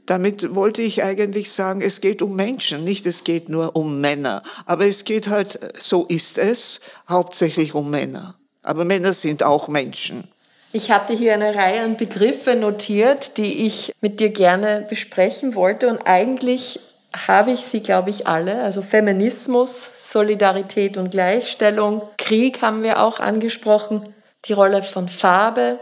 Damit 0.07 0.55
wollte 0.55 0.83
ich 0.83 1.03
eigentlich 1.03 1.51
sagen, 1.51 1.81
es 1.81 2.01
geht 2.01 2.23
um 2.23 2.37
Menschen, 2.37 2.85
nicht 2.85 3.07
es 3.07 3.25
geht 3.25 3.49
nur 3.49 3.75
um 3.75 4.01
Männer. 4.01 4.45
Aber 4.65 4.87
es 4.87 5.05
geht 5.05 5.27
halt, 5.27 5.59
so 5.77 6.05
ist 6.07 6.39
es, 6.39 6.81
hauptsächlich 7.09 7.75
um 7.75 7.91
Männer. 7.91 8.37
Aber 8.63 8.85
Männer 8.85 9.13
sind 9.13 9.43
auch 9.43 9.67
Menschen. 9.67 10.29
Ich 10.77 10.91
hatte 10.91 11.15
hier 11.15 11.33
eine 11.33 11.55
Reihe 11.55 11.81
an 11.81 11.97
Begriffe 11.97 12.55
notiert, 12.55 13.39
die 13.39 13.67
ich 13.67 13.95
mit 14.03 14.21
dir 14.21 14.29
gerne 14.29 14.85
besprechen 14.87 15.55
wollte 15.55 15.89
und 15.89 16.03
eigentlich 16.05 16.81
habe 17.27 17.51
ich 17.51 17.61
sie, 17.61 17.83
glaube 17.83 18.11
ich, 18.11 18.27
alle. 18.27 18.61
Also 18.61 18.83
Feminismus, 18.83 19.91
Solidarität 20.13 20.99
und 20.99 21.11
Gleichstellung, 21.11 22.03
Krieg 22.19 22.61
haben 22.61 22.83
wir 22.83 23.03
auch 23.03 23.21
angesprochen, 23.21 24.15
die 24.45 24.53
Rolle 24.53 24.83
von 24.83 25.09
Farbe 25.09 25.79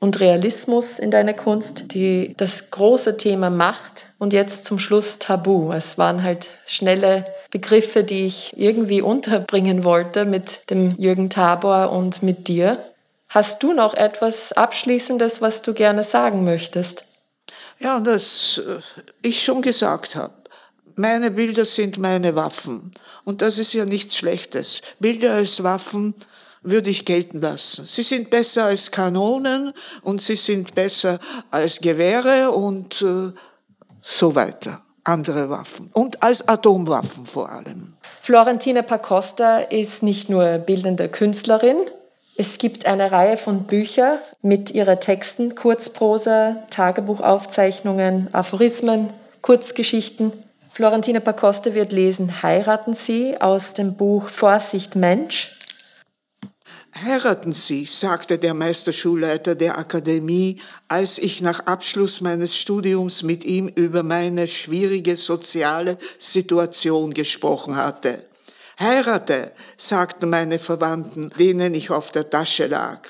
und 0.00 0.18
Realismus 0.18 0.98
in 0.98 1.10
deiner 1.10 1.34
Kunst, 1.34 1.92
die, 1.92 2.34
das 2.38 2.70
große 2.70 3.18
Thema 3.18 3.50
Macht 3.50 4.06
und 4.18 4.32
jetzt 4.32 4.64
zum 4.64 4.78
Schluss 4.78 5.18
Tabu. 5.18 5.72
Es 5.72 5.98
waren 5.98 6.22
halt 6.22 6.48
schnelle 6.66 7.26
Begriffe, 7.50 8.02
die 8.02 8.24
ich 8.24 8.50
irgendwie 8.56 9.02
unterbringen 9.02 9.84
wollte 9.84 10.24
mit 10.24 10.70
dem 10.70 10.96
Jürgen 10.96 11.28
Tabor 11.28 11.92
und 11.92 12.22
mit 12.22 12.48
dir. 12.48 12.78
Hast 13.32 13.62
du 13.62 13.72
noch 13.72 13.94
etwas 13.94 14.52
Abschließendes, 14.52 15.40
was 15.40 15.62
du 15.62 15.72
gerne 15.72 16.04
sagen 16.04 16.44
möchtest? 16.44 17.04
Ja, 17.78 17.98
das 17.98 18.60
äh, 18.66 18.80
ich 19.22 19.42
schon 19.42 19.62
gesagt 19.62 20.16
habe. 20.16 20.34
Meine 20.96 21.30
Bilder 21.30 21.64
sind 21.64 21.96
meine 21.96 22.36
Waffen. 22.36 22.92
Und 23.24 23.40
das 23.40 23.56
ist 23.56 23.72
ja 23.72 23.86
nichts 23.86 24.18
Schlechtes. 24.18 24.82
Bilder 24.98 25.32
als 25.32 25.62
Waffen 25.62 26.14
würde 26.60 26.90
ich 26.90 27.06
gelten 27.06 27.40
lassen. 27.40 27.86
Sie 27.86 28.02
sind 28.02 28.28
besser 28.28 28.64
als 28.64 28.90
Kanonen 28.90 29.72
und 30.02 30.20
sie 30.20 30.36
sind 30.36 30.74
besser 30.74 31.18
als 31.50 31.80
Gewehre 31.80 32.50
und 32.50 33.00
äh, 33.00 33.32
so 34.02 34.34
weiter. 34.34 34.82
Andere 35.04 35.48
Waffen. 35.48 35.88
Und 35.94 36.22
als 36.22 36.46
Atomwaffen 36.46 37.24
vor 37.24 37.50
allem. 37.50 37.94
Florentina 38.20 38.82
Pacosta 38.82 39.60
ist 39.60 40.02
nicht 40.02 40.28
nur 40.28 40.58
bildende 40.58 41.08
Künstlerin, 41.08 41.78
es 42.36 42.56
gibt 42.56 42.86
eine 42.86 43.12
Reihe 43.12 43.36
von 43.36 43.64
Büchern 43.64 44.18
mit 44.40 44.70
ihren 44.70 44.98
Texten, 45.00 45.54
Kurzprosa, 45.54 46.62
Tagebuchaufzeichnungen, 46.70 48.32
Aphorismen, 48.32 49.10
Kurzgeschichten. 49.42 50.32
Florentina 50.72 51.20
Pacoste 51.20 51.74
wird 51.74 51.92
lesen 51.92 52.42
Heiraten 52.42 52.94
Sie 52.94 53.38
aus 53.38 53.74
dem 53.74 53.94
Buch 53.94 54.30
Vorsicht 54.30 54.96
Mensch. 54.96 55.58
Heiraten 57.04 57.52
Sie, 57.52 57.84
sagte 57.84 58.38
der 58.38 58.54
Meisterschulleiter 58.54 59.54
der 59.54 59.76
Akademie, 59.76 60.60
als 60.88 61.18
ich 61.18 61.42
nach 61.42 61.66
Abschluss 61.66 62.20
meines 62.22 62.56
Studiums 62.56 63.22
mit 63.22 63.44
ihm 63.44 63.68
über 63.68 64.02
meine 64.02 64.48
schwierige 64.48 65.16
soziale 65.16 65.98
Situation 66.18 67.12
gesprochen 67.12 67.76
hatte. 67.76 68.22
Heirate, 68.78 69.52
sagten 69.76 70.30
meine 70.30 70.58
Verwandten, 70.58 71.30
denen 71.38 71.74
ich 71.74 71.90
auf 71.90 72.10
der 72.10 72.30
Tasche 72.30 72.66
lag. 72.66 73.00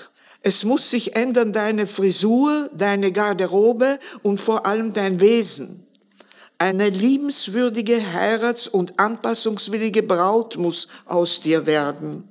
Es 0.43 0.65
muss 0.65 0.91
sich 0.91 1.15
ändern 1.15 1.53
deine 1.53 1.87
Frisur, 1.87 2.69
deine 2.75 3.13
Garderobe 3.13 4.01
und 4.23 4.41
vor 4.41 4.67
allem 4.67 4.93
dein 4.93 5.21
Wesen. 5.21 5.87
Eine 6.59 6.89
liebenswürdige, 6.91 8.13
heirats- 8.13 8.69
und 8.69 8.99
anpassungswillige 8.99 10.03
Braut 10.03 10.57
muss 10.57 10.89
aus 11.07 11.41
dir 11.41 11.67
werden. 11.67 12.29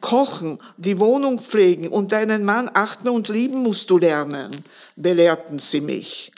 Kochen, 0.00 0.58
die 0.76 1.00
Wohnung 1.00 1.40
pflegen 1.40 1.88
und 1.88 2.12
deinen 2.12 2.44
Mann 2.44 2.70
achten 2.74 3.08
und 3.08 3.28
lieben 3.28 3.62
musst 3.62 3.88
du 3.88 3.98
lernen, 3.98 4.50
belehrten 4.96 5.58
sie 5.58 5.80
mich. 5.80 6.30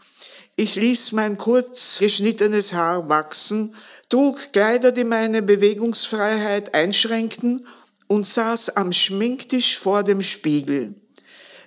Ich 0.54 0.76
ließ 0.76 1.12
mein 1.12 1.36
kurz 1.36 1.98
geschnittenes 1.98 2.72
Haar 2.72 3.08
wachsen, 3.08 3.74
trug 4.08 4.52
Kleider, 4.52 4.92
die 4.92 5.04
meine 5.04 5.42
Bewegungsfreiheit 5.42 6.74
einschränkten 6.74 7.66
und 8.06 8.26
saß 8.26 8.76
am 8.76 8.92
Schminktisch 8.92 9.78
vor 9.78 10.02
dem 10.02 10.22
Spiegel. 10.22 10.94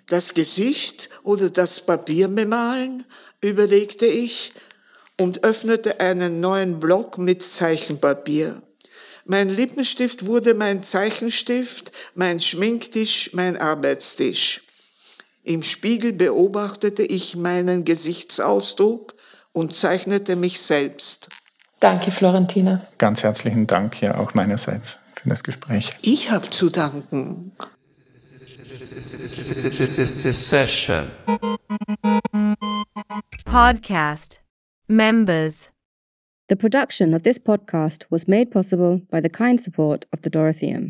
Das 0.08 0.34
Gesicht 0.34 1.10
oder 1.24 1.50
das 1.50 1.86
Papier 1.86 2.28
bemalen, 2.28 3.06
überlegte 3.42 4.06
ich 4.06 4.54
und 5.20 5.44
öffnete 5.44 6.00
einen 6.00 6.40
neuen 6.40 6.80
Block 6.80 7.18
mit 7.18 7.44
Zeichenpapier. 7.44 8.62
Mein 9.26 9.50
Lippenstift 9.50 10.26
wurde 10.26 10.56
mein 10.56 10.82
Zeichenstift, 10.82 11.92
mein 12.16 12.40
Schminktisch, 12.40 13.32
mein 13.34 13.58
Arbeitstisch. 13.58 14.62
Im 15.44 15.62
Spiegel 15.62 16.14
beobachtete 16.14 17.04
ich 17.04 17.36
meinen 17.36 17.86
Gesichtsausdruck 17.86 19.14
und 19.52 19.76
zeichnete 19.76 20.36
mich 20.36 20.60
selbst. 20.60 21.30
Danke, 21.80 22.12
Florentina. 22.12 22.82
Ganz 22.98 23.24
herzlichen 23.24 23.66
Dank 23.68 24.02
ja 24.02 24.18
auch 24.18 24.34
meinerseits 24.34 25.00
für 25.16 25.30
das 25.30 25.44
Gespräch. 25.44 25.94
Ich 26.02 26.32
habe 26.32 26.50
zu 26.50 26.70
danken. 26.70 27.54
Session. 30.34 31.12
Podcast. 33.46 34.42
Members. 34.88 35.70
The 36.50 36.56
production 36.56 37.14
of 37.14 37.22
this 37.22 37.40
podcast 37.40 38.08
was 38.10 38.28
made 38.28 38.50
possible 38.50 39.02
by 39.12 39.22
the 39.22 39.30
kind 39.30 39.62
support 39.62 40.08
of 40.12 40.22
the 40.24 40.30
Dorotheum. 40.30 40.88